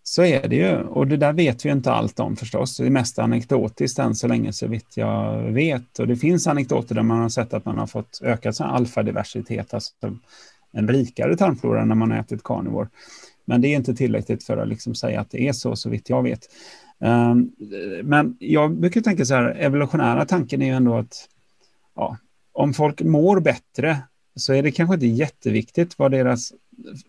Så 0.05 0.25
är 0.25 0.49
det 0.49 0.57
ju, 0.57 0.77
och 0.77 1.07
det 1.07 1.17
där 1.17 1.33
vet 1.33 1.65
vi 1.65 1.71
inte 1.71 1.93
allt 1.93 2.21
om 2.21 2.37
förstås. 2.37 2.77
Det 2.77 2.87
är 2.87 2.91
mest 2.91 3.19
anekdotiskt 3.19 3.99
än 3.99 4.15
så 4.15 4.29
länge 4.29 4.53
så 4.53 4.67
vitt 4.67 4.97
jag 4.97 5.43
vet. 5.43 5.99
Och 5.99 6.09
det 6.09 6.17
finns 6.17 6.47
anekdoter 6.47 6.95
där 6.95 7.03
man 7.03 7.19
har 7.19 7.29
sett 7.29 7.55
att 7.55 7.65
man 7.65 7.79
har 7.79 7.87
fått 7.87 8.21
ökad 8.23 8.55
alfadiversitet, 8.61 9.75
alltså 9.75 9.93
en 10.73 10.89
rikare 10.89 11.37
tarmflora 11.37 11.85
när 11.85 11.95
man 11.95 12.11
har 12.11 12.19
ätit 12.19 12.43
carnivore. 12.43 12.89
Men 13.45 13.61
det 13.61 13.69
är 13.69 13.77
inte 13.77 13.95
tillräckligt 13.95 14.45
för 14.45 14.57
att 14.57 14.69
liksom 14.69 14.95
säga 14.95 15.21
att 15.21 15.31
det 15.31 15.49
är 15.49 15.53
så, 15.53 15.77
så 15.77 15.91
vitt 15.91 16.11
jag 16.11 16.23
vet. 16.23 16.49
Um, 16.99 17.53
men 18.03 18.37
jag 18.39 18.77
brukar 18.77 19.01
tänka 19.01 19.25
så 19.25 19.35
här, 19.35 19.57
evolutionära 19.59 20.25
tanken 20.25 20.63
är 20.63 20.67
ju 20.67 20.73
ändå 20.73 20.95
att 20.95 21.29
ja, 21.97 22.17
om 22.53 22.75
folk 22.75 23.03
mår 23.03 23.41
bättre 23.41 23.97
så 24.37 24.53
är 24.53 24.63
det 24.63 24.71
kanske 24.71 24.95
inte 24.95 25.07
jätteviktigt 25.07 25.99
vad 25.99 26.11
deras 26.11 26.53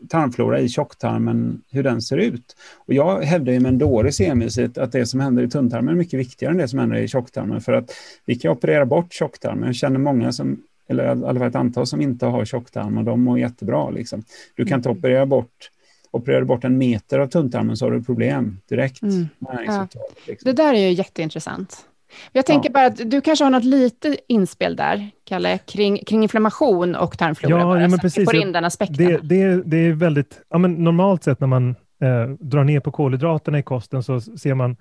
tarmflora 0.10 0.60
i 0.60 0.70
tjocktarmen, 0.70 1.62
hur 1.72 1.84
den 1.84 2.02
ser 2.02 2.18
ut. 2.18 2.56
Och 2.86 2.94
jag 2.94 3.22
hävdar 3.22 3.54
ju 3.54 3.60
med 3.60 3.70
en 3.70 3.78
dåres 3.78 4.20
envishet 4.20 4.78
att 4.78 4.92
det 4.92 5.06
som 5.06 5.20
händer 5.20 5.44
i 5.44 5.50
tunntarmen 5.50 5.94
är 5.94 5.98
mycket 5.98 6.20
viktigare 6.20 6.52
än 6.52 6.58
det 6.58 6.68
som 6.68 6.80
händer 6.80 6.98
i 6.98 7.08
tjocktarmen. 7.08 7.62
För 7.62 7.74
att 7.74 7.92
vi 8.26 8.36
kan 8.36 8.52
operera 8.52 8.86
bort 8.86 9.14
tjocktarmen. 9.14 9.66
Jag 9.66 9.76
känner 9.76 10.00
många 10.00 10.32
som, 10.32 10.64
eller 10.88 11.06
i 11.06 11.08
alla 11.08 11.40
fall 11.40 11.48
ett 11.48 11.56
antal 11.56 11.88
som 11.88 12.02
inte 12.02 12.26
har 12.26 12.46
tjocktarm 12.46 12.98
och 12.98 13.04
de 13.04 13.22
mår 13.22 13.40
jättebra. 13.40 13.90
Liksom. 13.90 14.24
Du 14.56 14.66
kan 14.66 14.80
inte 14.80 14.90
mm. 14.90 15.00
operera 15.00 15.26
bort 15.26 15.70
opererar 16.14 16.42
du 16.42 16.48
bort 16.48 16.64
en 16.64 16.78
meter 16.78 17.20
av 17.20 17.28
tunntarmen 17.28 17.78
så 17.78 17.86
har 17.86 17.92
du 17.92 18.04
problem 18.04 18.60
direkt. 18.70 19.02
Mm. 19.02 19.28
Ja. 19.40 19.88
Liksom. 20.28 20.52
Det 20.52 20.54
där 20.54 20.74
är 20.74 20.80
ju 20.80 20.92
jätteintressant. 20.92 21.86
Jag 22.32 22.46
tänker 22.46 22.70
ja. 22.70 22.74
bara 22.74 22.86
att 22.86 23.12
du 23.12 23.22
kanske 23.22 23.46
har 23.46 23.52
något 23.52 23.64
lite 23.64 24.18
inspel 24.28 24.76
där, 24.76 25.10
Kalle, 25.26 25.58
kring, 25.58 25.98
kring 25.98 26.24
inflammation 26.24 26.96
och 26.96 27.18
tarmflora. 27.18 27.60
Ja, 27.60 27.82
ja 27.82 27.88
men 27.88 28.00
precis. 28.00 28.26
Får 28.26 28.36
in 28.36 28.52
den 28.52 28.66
aspekten. 28.66 28.98
Det, 28.98 29.18
det, 29.18 29.64
det 29.66 29.78
är 29.78 29.92
väldigt, 29.92 30.42
ja, 30.50 30.58
men 30.58 30.74
normalt 30.74 31.24
sett 31.24 31.40
när 31.40 31.48
man 31.48 31.70
eh, 32.02 32.30
drar 32.40 32.64
ner 32.64 32.80
på 32.80 32.92
kolhydraterna 32.92 33.60
i 33.60 33.64
kosten 33.64 34.04
så 34.04 34.22
ser 34.22 34.54
man 34.54 34.78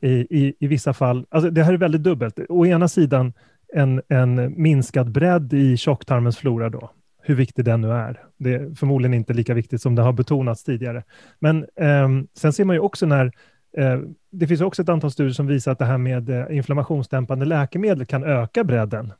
i, 0.00 0.08
i, 0.10 0.54
i 0.60 0.66
vissa 0.66 0.92
fall, 0.92 1.26
alltså 1.30 1.50
det 1.50 1.64
här 1.64 1.72
är 1.72 1.76
väldigt 1.76 2.02
dubbelt. 2.02 2.38
Å 2.48 2.66
ena 2.66 2.88
sidan 2.88 3.32
en, 3.74 4.02
en 4.08 4.62
minskad 4.62 5.10
bredd 5.10 5.52
i 5.52 5.76
tjocktarmens 5.76 6.36
flora 6.36 6.70
då, 6.70 6.90
hur 7.26 7.34
viktig 7.34 7.64
den 7.64 7.80
nu 7.80 7.90
är. 7.90 8.22
Det 8.36 8.54
är 8.54 8.74
förmodligen 8.74 9.14
inte 9.14 9.32
lika 9.32 9.54
viktigt 9.54 9.82
som 9.82 9.94
det 9.94 10.02
har 10.02 10.12
betonats 10.12 10.64
tidigare. 10.64 11.02
Men 11.38 11.66
eh, 11.76 12.08
sen 12.36 12.52
ser 12.52 12.64
man 12.64 12.76
ju 12.76 12.80
också 12.80 13.06
när 13.06 13.32
eh, 13.76 13.98
det 14.30 14.46
finns 14.46 14.60
också 14.60 14.82
ett 14.82 14.88
antal 14.88 15.10
studier 15.10 15.32
som 15.32 15.46
visar 15.46 15.72
att 15.72 15.78
det 15.78 15.84
här 15.84 15.98
med 15.98 16.30
eh, 16.30 16.56
inflammationsdämpande 16.56 17.44
läkemedel 17.44 18.06
kan 18.06 18.24
öka 18.24 18.64
bredden. 18.64 19.12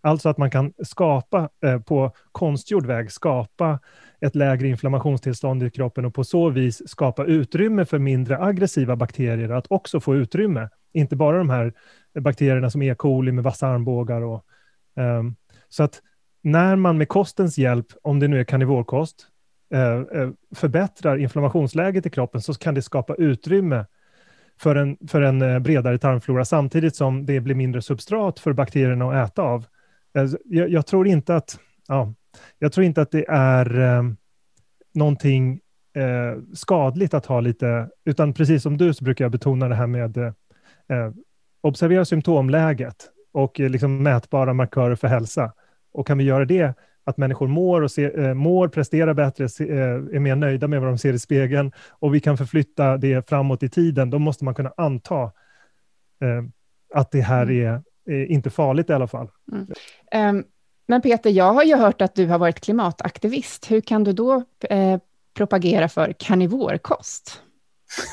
Alltså 0.00 0.28
att 0.28 0.38
man 0.38 0.50
kan 0.50 0.72
skapa 0.84 1.48
eh, 1.64 1.80
på 1.80 2.12
konstgjord 2.32 2.86
väg, 2.86 3.12
skapa 3.12 3.78
ett 4.20 4.34
lägre 4.34 4.68
inflammationstillstånd 4.68 5.62
i 5.62 5.70
kroppen 5.70 6.04
och 6.04 6.14
på 6.14 6.24
så 6.24 6.50
vis 6.50 6.88
skapa 6.88 7.24
utrymme 7.24 7.84
för 7.84 7.98
mindre 7.98 8.38
aggressiva 8.38 8.96
bakterier 8.96 9.48
att 9.48 9.66
också 9.70 10.00
få 10.00 10.14
utrymme. 10.14 10.68
Inte 10.92 11.16
bara 11.16 11.38
de 11.38 11.50
här 11.50 11.72
bakterierna 12.20 12.70
som 12.70 12.82
E. 12.82 12.94
coli 12.94 13.32
med 13.32 13.44
vassa 13.44 13.66
armbågar. 13.66 14.22
Och, 14.22 14.44
ehm, 14.96 15.34
så 15.68 15.82
att 15.82 16.02
när 16.44 16.76
man 16.76 16.98
med 16.98 17.08
kostens 17.08 17.58
hjälp, 17.58 17.86
om 18.02 18.20
det 18.20 18.28
nu 18.28 18.40
är 18.40 18.44
karnivorkost, 18.44 19.26
eh, 19.74 20.20
eh, 20.20 20.30
förbättrar 20.54 21.16
inflammationsläget 21.16 22.06
i 22.06 22.10
kroppen 22.10 22.40
så 22.40 22.54
kan 22.54 22.74
det 22.74 22.82
skapa 22.82 23.14
utrymme 23.14 23.86
för 24.60 24.76
en, 24.76 24.96
för 25.08 25.22
en 25.22 25.42
eh, 25.42 25.58
bredare 25.58 25.98
tarmflora 25.98 26.44
samtidigt 26.44 26.96
som 26.96 27.26
det 27.26 27.40
blir 27.40 27.54
mindre 27.54 27.82
substrat 27.82 28.40
för 28.40 28.52
bakterierna 28.52 29.10
att 29.10 29.30
äta 29.30 29.42
av. 29.42 29.64
Jag, 30.44 30.70
jag 30.70 30.86
tror 30.86 31.06
inte 31.06 31.36
att, 31.36 31.58
ja, 31.88 32.14
jag 32.58 32.72
tror 32.72 32.84
inte 32.84 33.02
att 33.02 33.10
det 33.10 33.24
är 33.28 33.80
eh, 33.80 34.02
någonting 34.94 35.60
eh, 35.96 36.42
skadligt 36.54 37.14
att 37.14 37.26
ha 37.26 37.40
lite, 37.40 37.88
utan 38.04 38.32
precis 38.32 38.62
som 38.62 38.76
du 38.76 38.94
så 38.94 39.04
brukar 39.04 39.24
jag 39.24 39.32
betona 39.32 39.68
det 39.68 39.74
här 39.74 39.86
med 39.86 40.16
eh, 40.16 40.32
observera 41.60 42.04
symptomläget 42.04 42.96
och 43.32 43.58
liksom 43.58 44.02
mätbara 44.02 44.54
markörer 44.54 44.96
för 44.96 45.08
hälsa. 45.08 45.52
Och 45.94 46.06
kan 46.06 46.18
vi 46.18 46.24
göra 46.24 46.44
det, 46.44 46.74
att 47.04 47.16
människor 47.16 47.48
mår, 47.48 47.82
och 47.82 47.90
ser, 47.90 48.28
äh, 48.28 48.34
mår 48.34 48.68
presterar 48.68 49.14
bättre, 49.14 49.48
se, 49.48 49.70
äh, 49.70 49.78
är 49.78 50.18
mer 50.18 50.36
nöjda 50.36 50.68
med 50.68 50.80
vad 50.80 50.90
de 50.90 50.98
ser 50.98 51.12
i 51.12 51.18
spegeln 51.18 51.72
och 51.88 52.14
vi 52.14 52.20
kan 52.20 52.36
förflytta 52.36 52.96
det 52.96 53.28
framåt 53.28 53.62
i 53.62 53.68
tiden, 53.68 54.10
då 54.10 54.18
måste 54.18 54.44
man 54.44 54.54
kunna 54.54 54.72
anta 54.76 55.22
äh, 55.22 56.44
att 56.94 57.10
det 57.10 57.20
här 57.20 57.42
mm. 57.42 57.66
är, 57.66 57.82
är, 58.14 58.26
inte 58.26 58.50
farligt 58.50 58.90
i 58.90 58.92
alla 58.92 59.06
fall. 59.06 59.28
Mm. 59.52 60.36
Um, 60.36 60.44
men 60.86 61.02
Peter, 61.02 61.30
jag 61.30 61.52
har 61.52 61.62
ju 61.62 61.76
hört 61.76 62.02
att 62.02 62.14
du 62.14 62.26
har 62.26 62.38
varit 62.38 62.60
klimataktivist. 62.60 63.70
Hur 63.70 63.80
kan 63.80 64.04
du 64.04 64.12
då 64.12 64.44
propagera 65.34 65.88
för 65.88 66.12
karnivorkost? 66.18 67.42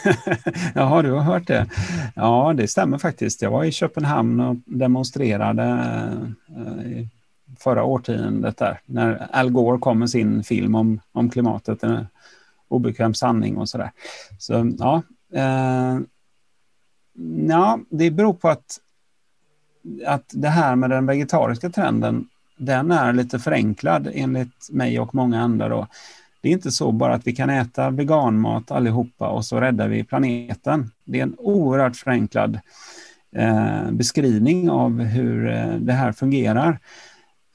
Jaha, 0.75 1.01
du 1.01 1.11
har 1.11 1.21
hört 1.21 1.47
det. 1.47 1.69
Ja, 2.15 2.53
det 2.57 2.67
stämmer 2.67 2.97
faktiskt. 2.97 3.41
Jag 3.41 3.51
var 3.51 3.63
i 3.63 3.71
Köpenhamn 3.71 4.39
och 4.39 4.55
demonstrerade 4.65 5.77
förra 7.61 7.83
årtiondet 7.83 8.57
där, 8.57 8.79
när 8.85 9.27
Al 9.31 9.49
Gore 9.49 9.79
kom 9.79 9.99
med 9.99 10.09
sin 10.09 10.43
film 10.43 10.75
om, 10.75 10.99
om 11.11 11.29
klimatet, 11.29 11.83
en 11.83 12.07
obekväm 12.67 13.13
sanning 13.13 13.57
och 13.57 13.69
sådär. 13.69 13.91
Så 14.37 14.73
ja, 14.79 15.01
eh, 15.33 15.99
ja, 17.47 17.79
det 17.89 18.11
beror 18.11 18.33
på 18.33 18.49
att, 18.49 18.79
att 20.05 20.25
det 20.33 20.49
här 20.49 20.75
med 20.75 20.89
den 20.89 21.05
vegetariska 21.05 21.69
trenden, 21.69 22.27
den 22.57 22.91
är 22.91 23.13
lite 23.13 23.39
förenklad 23.39 24.09
enligt 24.13 24.69
mig 24.71 24.99
och 24.99 25.15
många 25.15 25.41
andra 25.41 25.69
då. 25.69 25.87
Det 26.41 26.49
är 26.49 26.53
inte 26.53 26.71
så 26.71 26.91
bara 26.91 27.13
att 27.13 27.27
vi 27.27 27.35
kan 27.35 27.49
äta 27.49 27.89
veganmat 27.89 28.71
allihopa 28.71 29.29
och 29.29 29.45
så 29.45 29.59
räddar 29.59 29.87
vi 29.87 30.03
planeten. 30.03 30.91
Det 31.03 31.19
är 31.19 31.23
en 31.23 31.35
oerhört 31.37 31.95
förenklad 31.95 32.59
eh, 33.35 33.91
beskrivning 33.91 34.69
av 34.69 35.01
hur 35.01 35.49
eh, 35.49 35.75
det 35.75 35.93
här 35.93 36.11
fungerar. 36.11 36.79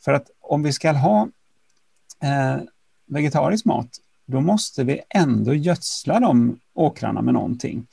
För 0.06 0.12
att 0.12 0.30
om 0.40 0.62
vi 0.62 0.72
ska 0.72 0.92
ha 0.92 1.28
eh, 2.22 2.62
vegetarisk 3.06 3.64
mat, 3.64 3.88
då 4.26 4.40
måste 4.40 4.84
vi 4.84 5.00
ändå 5.08 5.54
gödsla 5.54 6.20
de 6.20 6.58
åkrarna 6.74 7.22
med 7.22 7.34
någonting. 7.34 7.86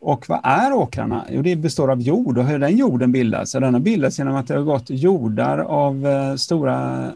Och 0.00 0.28
vad 0.28 0.40
är 0.44 0.72
åkrarna? 0.72 1.26
Jo, 1.30 1.42
det 1.42 1.56
består 1.56 1.90
av 1.90 2.00
jord 2.00 2.38
och 2.38 2.44
hur 2.44 2.58
den 2.58 2.76
jorden 2.76 3.12
bildas? 3.12 3.52
Den 3.52 3.74
har 3.74 3.80
bildats 3.80 4.18
genom 4.18 4.36
att 4.36 4.48
det 4.48 4.54
har 4.54 4.62
gått 4.62 4.90
jordar 4.90 5.58
av 5.58 6.06
eh, 6.06 6.34
stora 6.34 7.10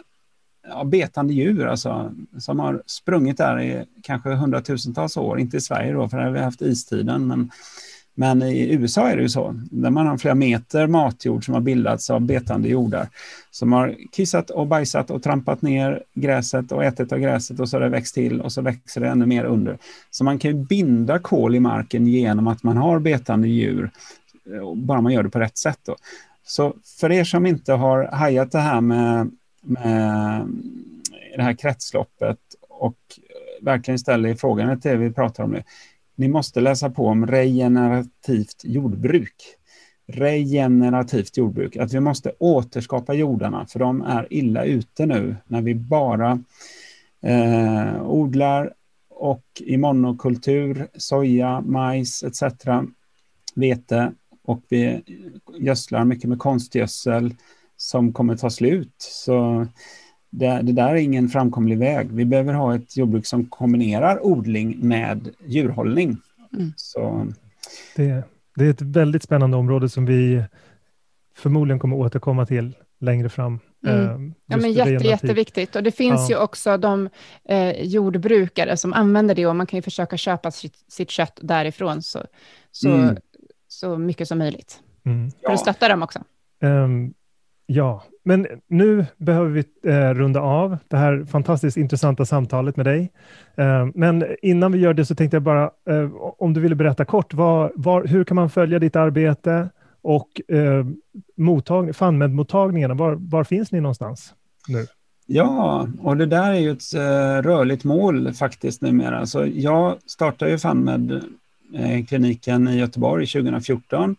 ja, 0.69 0.85
betande 0.85 1.35
djur, 1.35 1.67
alltså, 1.67 2.13
som 2.39 2.59
har 2.59 2.83
sprungit 2.87 3.37
där 3.37 3.61
i 3.61 3.85
kanske 4.03 4.35
hundratusentals 4.35 5.17
år, 5.17 5.41
inte 5.41 5.57
i 5.57 5.61
Sverige 5.61 5.93
då, 5.93 6.09
för 6.09 6.17
där 6.17 6.25
har 6.25 6.33
vi 6.33 6.41
haft 6.41 6.63
istiden, 6.63 7.27
men 7.27 7.51
men 8.19 8.43
i 8.43 8.75
USA 8.75 9.09
är 9.09 9.17
det 9.17 9.23
ju 9.23 9.29
så, 9.29 9.55
där 9.71 9.91
man 9.91 10.07
har 10.07 10.19
flera 10.19 10.35
meter 10.35 10.87
matjord 10.87 11.45
som 11.45 11.55
har 11.55 11.61
bildats 11.61 12.11
av 12.11 12.21
betande 12.21 12.69
jordar, 12.69 13.09
som 13.51 13.73
har 13.73 13.97
kissat 14.13 14.51
och 14.51 14.67
bajsat 14.67 15.11
och 15.11 15.23
trampat 15.23 15.63
ner 15.63 16.03
gräset 16.15 16.73
och 16.73 16.85
ätit 16.85 17.13
av 17.13 17.19
gräset 17.19 17.61
och 17.61 17.69
så 17.69 17.77
har 17.77 17.81
det 17.81 17.89
växt 17.89 18.15
till 18.15 18.41
och 18.41 18.53
så 18.53 18.63
växer 18.63 19.01
det 19.01 19.09
ännu 19.09 19.27
mer 19.27 19.45
under. 19.45 19.79
Så 20.11 20.25
man 20.25 20.39
kan 20.39 20.51
ju 20.51 20.65
binda 20.65 21.19
kol 21.19 21.55
i 21.55 21.61
marken 21.61 22.07
genom 22.07 22.47
att 22.47 22.63
man 22.63 22.77
har 22.77 22.99
betande 22.99 23.49
djur, 23.49 23.91
eh, 24.55 24.75
bara 24.75 25.01
man 25.01 25.13
gör 25.13 25.23
det 25.23 25.31
på 25.31 25.41
rätt 25.41 25.59
sätt. 25.59 25.79
Då. 25.87 25.97
Så 26.47 26.75
för 27.01 27.13
er 27.13 27.25
som 27.25 27.47
inte 27.47 27.73
har 27.73 28.05
hajat 28.05 28.53
det 28.53 28.59
här 28.59 28.81
med, 28.81 29.31
med 29.61 30.49
det 31.37 31.43
här 31.43 31.55
kretsloppet 31.55 32.39
och 32.69 32.99
eh, 33.17 33.65
verkligen 33.65 33.99
ställer 33.99 34.35
frågan 34.35 34.81
till 34.81 34.91
det 34.91 34.97
vi 34.97 35.13
pratar 35.13 35.45
om 35.45 35.51
nu, 35.51 35.63
ni 36.19 36.29
måste 36.29 36.61
läsa 36.61 36.91
på 36.91 37.07
om 37.07 37.27
regenerativt 37.27 38.65
jordbruk. 38.65 39.35
Regenerativt 40.07 41.37
jordbruk, 41.37 41.77
att 41.77 41.93
vi 41.93 42.01
måste 42.01 42.33
återskapa 42.39 43.15
jordarna, 43.15 43.67
för 43.67 43.79
de 43.79 44.03
är 44.03 44.27
illa 44.31 44.65
ute 44.65 45.07
nu 45.07 45.37
när 45.47 45.63
vi 45.63 45.75
bara 45.75 46.43
eh, 47.23 48.03
odlar 48.03 48.73
och 49.09 49.45
i 49.61 49.77
monokultur, 49.77 50.89
soja, 50.97 51.61
majs 51.61 52.23
etc. 52.23 52.43
vete 53.55 54.13
och 54.45 54.63
vi 54.69 55.03
gödslar 55.59 56.05
mycket 56.05 56.29
med 56.29 56.39
konstgödsel 56.39 57.35
som 57.77 58.13
kommer 58.13 58.37
ta 58.37 58.51
slut. 58.51 58.95
Så 58.99 59.67
det, 60.31 60.61
det, 60.63 60.73
där 60.73 60.89
är 60.89 60.97
ingen 60.97 61.29
framkomlig 61.29 61.79
väg. 61.79 62.09
Vi 62.11 62.25
behöver 62.25 62.55
ha 62.55 62.75
ett 62.75 62.97
jordbruk 62.97 63.27
som 63.27 63.47
kombinerar 63.47 64.27
odling 64.27 64.79
med 64.81 65.29
djurhållning. 65.47 66.17
Mm. 66.53 66.73
Så. 66.77 67.27
Det, 67.97 68.23
det, 68.57 68.65
är 68.65 68.71
ett 68.71 68.83
väldigt 68.83 69.23
spännande 69.23 69.57
område 69.57 69.89
som 69.89 70.07
vi 70.07 70.45
förmodligen 71.35 71.79
kommer 71.79 71.97
återkomma 71.97 72.47
till 72.47 72.75
längre 73.01 73.29
fram. 73.29 73.61
Mm. 73.87 74.27
Eh, 74.27 74.33
ja, 74.47 74.57
men 74.57 74.73
jätte, 74.73 75.07
jätteviktigt. 75.07 75.77
Och 75.77 75.83
det 75.83 75.93
finns 75.93 76.31
ja. 76.31 76.37
ju 76.37 76.43
också 76.43 76.77
de 76.77 77.09
eh, 77.49 77.83
jordbrukare 77.83 78.77
som 78.77 78.93
använder 78.93 79.35
det 79.35 79.47
och 79.47 79.57
man 79.57 79.67
kan 79.67 79.77
ju 79.77 79.83
försöka 79.83 80.17
köpa 80.17 80.51
sitt, 80.51 80.85
sitt 80.89 81.11
kött 81.11 81.39
därifrån 81.43 82.03
så, 82.03 82.25
så, 82.71 82.89
mm. 82.89 83.17
så 83.69 83.99
mycket 83.99 84.29
som 84.29 84.39
möjligt. 84.39 84.81
Mm. 85.07 85.31
För 85.31 85.53
att 85.53 85.61
stötta 85.61 85.89
dem 85.89 86.03
också. 86.03 86.19
Um, 86.61 87.15
Ja, 87.71 88.03
men 88.25 88.47
nu 88.69 89.07
behöver 89.17 89.51
vi 89.51 89.65
eh, 89.85 90.15
runda 90.15 90.41
av 90.41 90.79
det 90.89 90.97
här 90.97 91.25
fantastiskt 91.25 91.77
intressanta 91.77 92.25
samtalet 92.25 92.77
med 92.77 92.87
dig. 92.87 93.13
Eh, 93.57 93.87
men 93.95 94.27
innan 94.43 94.73
vi 94.73 94.79
gör 94.79 94.95
det 94.95 95.05
så 95.05 95.15
tänkte 95.15 95.37
jag 95.37 95.43
bara, 95.43 95.65
eh, 95.65 96.11
om 96.39 96.55
du 96.55 96.61
ville 96.61 96.75
berätta 96.75 97.05
kort, 97.05 97.35
var, 97.35 97.73
var, 97.75 98.05
hur 98.05 98.25
kan 98.25 98.35
man 98.35 98.51
följa 98.51 98.79
ditt 98.79 98.97
arbete 98.97 99.69
och 100.03 100.41
eh, 100.49 100.87
mottagning, 101.37 101.93
FunMed-mottagningarna, 101.93 102.95
var, 102.95 103.15
var 103.15 103.45
finns 103.45 103.73
ni 103.73 103.81
någonstans 103.81 104.35
nu? 104.69 104.87
Ja, 105.27 105.89
och 106.03 106.17
det 106.17 106.27
där 106.27 106.51
är 106.51 106.59
ju 106.59 106.71
ett 106.71 106.95
uh, 106.95 107.01
rörligt 107.49 107.85
mål 107.85 108.33
faktiskt 108.33 108.83
numera. 108.83 109.27
Så 109.27 109.47
jag 109.55 109.97
startade 110.07 110.51
ju 110.51 110.57
FunMed-kliniken 110.57 112.69
eh, 112.69 112.75
i 112.75 112.79
Göteborg 112.79 113.27
2014 113.27 114.11
Eh, 114.11 114.17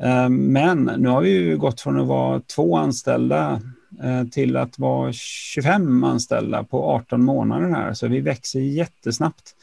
Eh, 0.00 0.28
men 0.28 0.84
nu 0.84 1.08
har 1.08 1.22
vi 1.22 1.30
ju 1.30 1.56
gått 1.56 1.80
från 1.80 2.00
att 2.00 2.06
vara 2.06 2.40
två 2.40 2.76
anställda 2.76 3.60
eh, 4.02 4.24
till 4.24 4.56
att 4.56 4.78
vara 4.78 5.12
25 5.12 6.04
anställda 6.04 6.64
på 6.64 6.84
18 6.84 7.24
månader 7.24 7.68
här, 7.68 7.94
så 7.94 8.08
vi 8.08 8.20
växer 8.20 8.60
jättesnabbt. 8.60 9.54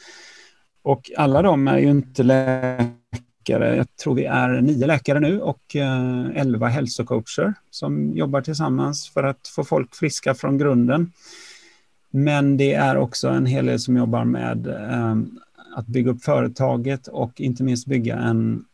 Och 0.82 1.12
alla 1.18 1.42
de 1.42 1.68
är 1.68 1.78
ju 1.78 1.90
inte 1.90 2.24
läkare. 2.24 3.76
Jag 3.76 3.96
tror 3.96 4.16
vi 4.16 4.26
är 4.26 4.62
nio 4.62 4.88
läkare 4.88 5.20
nu 5.20 5.42
och 5.42 5.76
eh, 5.76 6.26
elva 6.36 6.68
hälsocoacher 6.68 7.54
som 7.70 8.14
jobbar 8.14 8.42
tillsammans 8.42 9.10
för 9.10 9.24
att 9.24 9.48
få 9.48 9.64
folk 9.64 9.96
friska 9.96 10.34
från 10.34 10.58
grunden. 10.58 11.12
Men 12.12 12.58
det 12.58 12.74
är 12.74 12.98
också 12.98 13.28
en 13.28 13.46
hel 13.46 13.66
del 13.66 13.80
som 13.80 13.98
jobbar 13.98 14.26
med 14.26 14.68
att 15.76 15.88
bygga 15.88 16.12
upp 16.12 16.24
företaget 16.24 17.08
och 17.08 17.42
inte 17.42 17.64
minst 17.64 17.88
bygga 17.88 18.18
en 18.18 18.66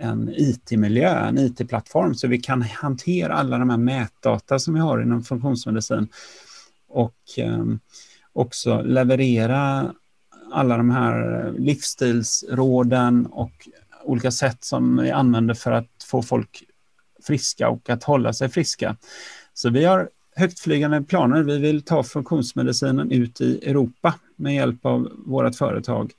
en 0.00 0.34
IT-miljö, 0.36 1.28
en 1.28 1.38
IT-plattform, 1.38 2.14
så 2.14 2.28
vi 2.28 2.38
kan 2.38 2.62
hantera 2.62 3.34
alla 3.34 3.58
de 3.58 3.70
här 3.70 3.76
mätdata 3.76 4.58
som 4.58 4.74
vi 4.74 4.80
har 4.80 5.02
inom 5.02 5.24
funktionsmedicin 5.24 6.08
och 6.88 7.38
eh, 7.38 7.64
också 8.32 8.82
leverera 8.82 9.94
alla 10.52 10.76
de 10.76 10.90
här 10.90 11.46
livsstilsråden 11.58 13.26
och 13.26 13.68
olika 14.04 14.30
sätt 14.30 14.64
som 14.64 14.96
vi 14.96 15.10
använder 15.10 15.54
för 15.54 15.72
att 15.72 16.04
få 16.04 16.22
folk 16.22 16.64
friska 17.26 17.68
och 17.68 17.90
att 17.90 18.04
hålla 18.04 18.32
sig 18.32 18.48
friska. 18.48 18.96
Så 19.54 19.70
vi 19.70 19.84
har 19.84 20.08
högtflygande 20.36 21.02
planer. 21.02 21.42
Vi 21.42 21.58
vill 21.58 21.82
ta 21.82 22.02
funktionsmedicinen 22.02 23.12
ut 23.12 23.40
i 23.40 23.68
Europa 23.70 24.14
med 24.36 24.54
hjälp 24.54 24.86
av 24.86 25.12
vårt 25.26 25.56
företag. 25.56 26.12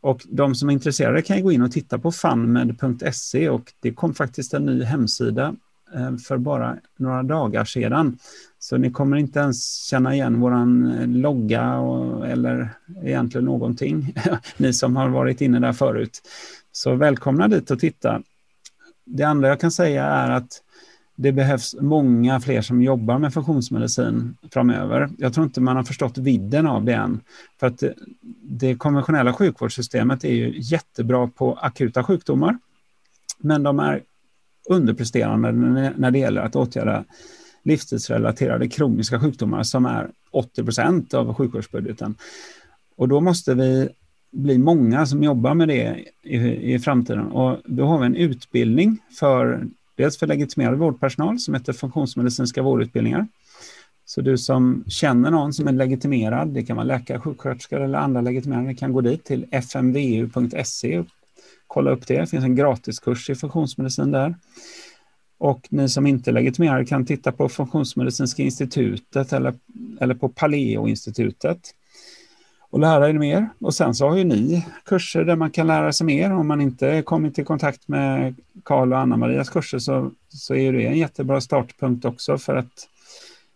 Och 0.00 0.26
de 0.28 0.54
som 0.54 0.68
är 0.68 0.72
intresserade 0.72 1.22
kan 1.22 1.42
gå 1.42 1.52
in 1.52 1.62
och 1.62 1.72
titta 1.72 1.98
på 1.98 2.12
funmed.se 2.12 3.48
och 3.48 3.72
det 3.80 3.92
kom 3.92 4.14
faktiskt 4.14 4.54
en 4.54 4.66
ny 4.66 4.82
hemsida 4.82 5.54
eh, 5.94 6.16
för 6.16 6.38
bara 6.38 6.76
några 6.96 7.22
dagar 7.22 7.64
sedan. 7.64 8.18
Så 8.58 8.76
ni 8.76 8.90
kommer 8.90 9.16
inte 9.16 9.38
ens 9.38 9.84
känna 9.84 10.14
igen 10.14 10.40
våran 10.40 10.92
eh, 10.92 11.08
logga 11.08 11.76
och, 11.76 12.28
eller 12.28 12.68
egentligen 13.02 13.44
någonting, 13.44 14.14
ni 14.56 14.72
som 14.72 14.96
har 14.96 15.08
varit 15.08 15.40
inne 15.40 15.60
där 15.60 15.72
förut. 15.72 16.22
Så 16.72 16.94
välkomna 16.94 17.48
dit 17.48 17.70
och 17.70 17.78
titta. 17.78 18.22
Det 19.04 19.24
andra 19.24 19.48
jag 19.48 19.60
kan 19.60 19.70
säga 19.70 20.04
är 20.04 20.30
att 20.30 20.62
det 21.22 21.32
behövs 21.32 21.76
många 21.80 22.40
fler 22.40 22.62
som 22.62 22.82
jobbar 22.82 23.18
med 23.18 23.34
funktionsmedicin 23.34 24.36
framöver. 24.52 25.08
Jag 25.18 25.34
tror 25.34 25.46
inte 25.46 25.60
man 25.60 25.76
har 25.76 25.82
förstått 25.82 26.18
vidden 26.18 26.66
av 26.66 26.84
det 26.84 26.94
än. 26.94 27.20
För 27.60 27.66
att 27.66 27.78
det, 27.78 27.94
det 28.42 28.74
konventionella 28.74 29.32
sjukvårdssystemet 29.32 30.24
är 30.24 30.32
ju 30.32 30.54
jättebra 30.56 31.26
på 31.26 31.54
akuta 31.54 32.04
sjukdomar. 32.04 32.58
Men 33.38 33.62
de 33.62 33.80
är 33.80 34.02
underpresterande 34.68 35.52
när 35.96 36.10
det 36.10 36.18
gäller 36.18 36.40
att 36.40 36.56
åtgärda 36.56 37.04
livstidsrelaterade 37.62 38.68
kroniska 38.68 39.20
sjukdomar 39.20 39.62
som 39.62 39.86
är 39.86 40.10
80 40.30 40.64
procent 40.64 41.14
av 41.14 41.34
sjukvårdsbudgeten. 41.34 42.14
Och 42.96 43.08
då 43.08 43.20
måste 43.20 43.54
vi 43.54 43.88
bli 44.32 44.58
många 44.58 45.06
som 45.06 45.22
jobbar 45.22 45.54
med 45.54 45.68
det 45.68 46.04
i, 46.22 46.74
i 46.74 46.78
framtiden. 46.78 47.26
Och 47.26 47.60
då 47.64 47.84
har 47.84 47.98
vi 47.98 48.06
en 48.06 48.16
utbildning 48.16 48.98
för 49.18 49.66
Dels 50.00 50.18
för 50.18 50.26
legitimerad 50.26 50.78
vårdpersonal 50.78 51.38
som 51.38 51.54
heter 51.54 51.72
funktionsmedicinska 51.72 52.62
vårdutbildningar. 52.62 53.26
Så 54.04 54.20
du 54.20 54.38
som 54.38 54.84
känner 54.86 55.30
någon 55.30 55.52
som 55.52 55.68
är 55.68 55.72
legitimerad, 55.72 56.48
det 56.48 56.62
kan 56.62 56.76
vara 56.76 56.84
läkare, 56.84 57.20
sjuksköterskor 57.20 57.80
eller 57.80 57.98
andra 57.98 58.20
legitimerade, 58.20 58.74
kan 58.74 58.92
gå 58.92 59.00
dit 59.00 59.24
till 59.24 59.46
fmvu.se 59.50 60.98
och 60.98 61.06
kolla 61.66 61.90
upp 61.90 62.06
det. 62.06 62.20
Det 62.20 62.26
finns 62.26 62.44
en 62.44 62.56
gratiskurs 62.56 63.30
i 63.30 63.34
funktionsmedicin 63.34 64.10
där. 64.10 64.34
Och 65.38 65.66
ni 65.70 65.88
som 65.88 66.06
inte 66.06 66.30
är 66.30 66.32
legitimerade 66.32 66.84
kan 66.84 67.06
titta 67.06 67.32
på 67.32 67.48
Funktionsmedicinska 67.48 68.42
institutet 68.42 69.32
eller, 69.32 69.54
eller 70.00 70.14
på 70.14 70.28
Paleo-institutet 70.28 71.74
och 72.70 72.80
lära 72.80 73.08
er 73.08 73.12
mer. 73.12 73.48
Och 73.60 73.74
sen 73.74 73.94
så 73.94 74.08
har 74.08 74.16
ju 74.16 74.24
ni 74.24 74.66
kurser 74.84 75.24
där 75.24 75.36
man 75.36 75.50
kan 75.50 75.66
lära 75.66 75.92
sig 75.92 76.06
mer. 76.06 76.32
Om 76.32 76.48
man 76.48 76.60
inte 76.60 77.02
kommit 77.02 77.38
i 77.38 77.44
kontakt 77.44 77.88
med 77.88 78.34
Karl 78.64 78.92
och 78.92 78.98
Anna-Marias 78.98 79.50
kurser 79.50 79.78
så, 79.78 80.10
så 80.28 80.54
är 80.54 80.72
det 80.72 80.86
en 80.86 80.98
jättebra 80.98 81.40
startpunkt 81.40 82.04
också 82.04 82.38
för 82.38 82.56
att 82.56 82.88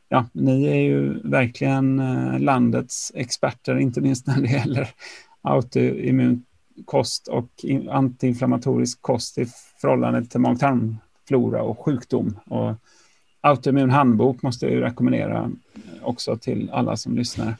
ja, 0.08 0.24
ni 0.32 0.66
är 0.66 0.80
ju 0.80 1.20
verkligen 1.28 1.98
eh, 1.98 2.38
landets 2.38 3.12
experter, 3.14 3.78
inte 3.78 4.00
minst 4.00 4.26
när 4.26 4.40
det 4.40 4.48
gäller 4.48 4.88
autoimmun 5.42 6.44
kost 6.84 7.28
och 7.28 7.48
antiinflammatorisk 7.90 9.02
kost 9.02 9.38
i 9.38 9.46
förhållande 9.80 10.24
till 10.24 10.40
mag-tarmflora 10.40 11.62
och 11.62 11.84
sjukdom. 11.84 12.38
Och 12.46 12.74
autoimmun 13.40 13.90
handbok 13.90 14.42
måste 14.42 14.66
jag 14.66 14.82
rekommendera 14.82 15.50
också 16.02 16.36
till 16.36 16.70
alla 16.72 16.96
som 16.96 17.16
lyssnar. 17.16 17.56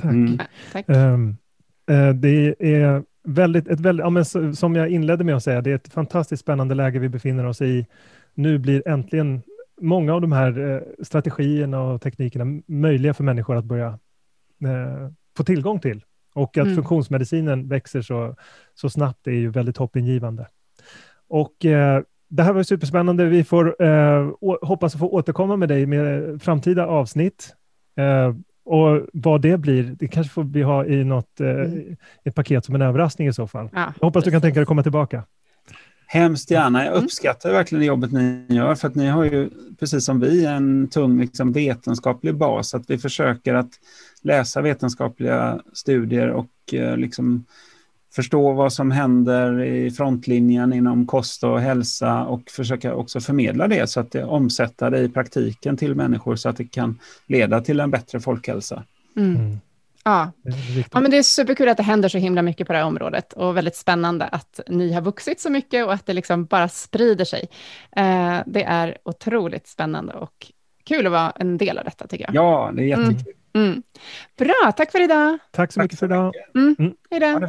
Tack. 0.00 0.12
Mm. 0.12 0.38
Tack. 0.72 0.88
Um, 0.88 1.36
uh, 1.90 2.14
det 2.14 2.54
är 2.58 3.02
väldigt, 3.24 3.68
ett 3.68 3.80
väldigt, 3.80 4.04
ja, 4.04 4.10
men 4.10 4.24
som 4.54 4.76
jag 4.76 4.88
inledde 4.88 5.24
med 5.24 5.36
att 5.36 5.42
säga, 5.42 5.60
det 5.60 5.70
är 5.70 5.74
ett 5.74 5.92
fantastiskt 5.92 6.42
spännande 6.42 6.74
läge 6.74 6.98
vi 6.98 7.08
befinner 7.08 7.46
oss 7.46 7.62
i. 7.62 7.86
Nu 8.34 8.58
blir 8.58 8.88
äntligen 8.88 9.42
många 9.80 10.14
av 10.14 10.20
de 10.20 10.32
här 10.32 10.58
uh, 10.58 10.80
strategierna 11.02 11.82
och 11.82 12.02
teknikerna 12.02 12.60
möjliga 12.66 13.14
för 13.14 13.24
människor 13.24 13.56
att 13.56 13.64
börja 13.64 13.88
uh, 14.64 15.10
få 15.36 15.44
tillgång 15.44 15.80
till. 15.80 16.04
Och 16.34 16.58
att 16.58 16.64
mm. 16.64 16.74
funktionsmedicinen 16.74 17.68
växer 17.68 18.02
så, 18.02 18.36
så 18.74 18.90
snabbt 18.90 19.26
är 19.26 19.32
ju 19.32 19.50
väldigt 19.50 19.76
hoppingivande. 19.76 20.46
Och 21.28 21.54
det 22.28 22.42
här 22.42 22.52
var 22.52 22.62
superspännande. 22.62 23.24
Vi 23.24 23.44
får 23.44 23.76
hoppas 24.66 24.96
få 24.96 25.08
återkomma 25.08 25.56
med 25.56 25.68
dig 25.68 25.86
med 25.86 26.42
framtida 26.42 26.86
avsnitt. 26.86 27.54
Och 28.70 29.06
vad 29.12 29.40
det 29.42 29.58
blir, 29.58 29.82
det 29.98 30.08
kanske 30.08 30.32
får 30.32 30.44
vi 30.44 30.62
ha 30.62 30.86
i 30.86 31.04
något 31.04 31.40
mm. 31.40 31.96
ett 32.24 32.34
paket 32.34 32.64
som 32.64 32.74
en 32.74 32.82
överraskning 32.82 33.28
i 33.28 33.32
så 33.32 33.46
fall. 33.46 33.68
Ja, 33.72 33.92
jag 34.00 34.06
hoppas 34.06 34.12
precis. 34.12 34.24
du 34.24 34.30
kan 34.30 34.40
tänka 34.40 34.54
dig 34.54 34.62
att 34.62 34.68
komma 34.68 34.82
tillbaka. 34.82 35.22
Hemskt 36.06 36.50
gärna. 36.50 36.84
Jag 36.84 36.92
mm. 36.92 37.04
uppskattar 37.04 37.52
verkligen 37.52 37.80
det 37.80 37.86
jobbet 37.86 38.12
ni 38.12 38.44
gör 38.48 38.74
för 38.74 38.88
att 38.88 38.94
ni 38.94 39.06
har 39.06 39.24
ju, 39.24 39.50
precis 39.80 40.04
som 40.04 40.20
vi, 40.20 40.44
en 40.44 40.88
tung 40.88 41.20
liksom, 41.20 41.52
vetenskaplig 41.52 42.34
bas. 42.34 42.74
Att 42.74 42.90
vi 42.90 42.98
försöker 42.98 43.54
att 43.54 43.70
läsa 44.22 44.60
vetenskapliga 44.60 45.60
studier 45.72 46.28
och 46.28 46.74
eh, 46.74 46.96
liksom 46.96 47.44
förstå 48.12 48.52
vad 48.52 48.72
som 48.72 48.90
händer 48.90 49.62
i 49.62 49.90
frontlinjen 49.90 50.72
inom 50.72 51.06
kost 51.06 51.44
och 51.44 51.60
hälsa 51.60 52.24
och 52.24 52.50
försöka 52.50 52.94
också 52.94 53.20
förmedla 53.20 53.68
det 53.68 53.90
så 53.90 54.00
att 54.00 54.12
det 54.12 54.24
omsätta 54.24 54.90
det 54.90 54.98
i 54.98 55.08
praktiken 55.08 55.76
till 55.76 55.94
människor 55.94 56.36
så 56.36 56.48
att 56.48 56.56
det 56.56 56.64
kan 56.64 56.98
leda 57.26 57.60
till 57.60 57.80
en 57.80 57.90
bättre 57.90 58.20
folkhälsa. 58.20 58.84
Mm. 59.16 59.36
Mm. 59.36 59.60
Ja. 60.04 60.32
ja, 60.92 61.00
men 61.00 61.10
det 61.10 61.18
är 61.18 61.22
superkul 61.22 61.68
att 61.68 61.76
det 61.76 61.82
händer 61.82 62.08
så 62.08 62.18
himla 62.18 62.42
mycket 62.42 62.66
på 62.66 62.72
det 62.72 62.78
här 62.78 62.86
området 62.86 63.32
och 63.32 63.56
väldigt 63.56 63.76
spännande 63.76 64.24
att 64.24 64.60
ni 64.68 64.92
har 64.92 65.00
vuxit 65.00 65.40
så 65.40 65.50
mycket 65.50 65.86
och 65.86 65.92
att 65.92 66.06
det 66.06 66.12
liksom 66.12 66.44
bara 66.44 66.68
sprider 66.68 67.24
sig. 67.24 67.48
Eh, 67.96 68.38
det 68.46 68.62
är 68.62 68.98
otroligt 69.04 69.66
spännande 69.66 70.12
och 70.12 70.52
kul 70.84 71.06
att 71.06 71.12
vara 71.12 71.30
en 71.30 71.58
del 71.58 71.78
av 71.78 71.84
detta 71.84 72.06
tycker 72.06 72.24
jag. 72.24 72.34
Ja, 72.34 72.70
det 72.74 72.82
är 72.82 72.86
jättekul. 72.86 73.34
Mm. 73.52 73.68
Mm. 73.68 73.82
Bra, 74.38 74.72
tack 74.76 74.92
för 74.92 75.00
idag. 75.00 75.38
Tack 75.50 75.72
så 75.72 75.80
tack 75.80 75.84
mycket 75.84 75.98
för 75.98 76.06
idag. 76.06 76.34
Mm. 76.54 76.76
Mm. 76.78 76.94
Hej 77.10 77.20
då. 77.20 77.48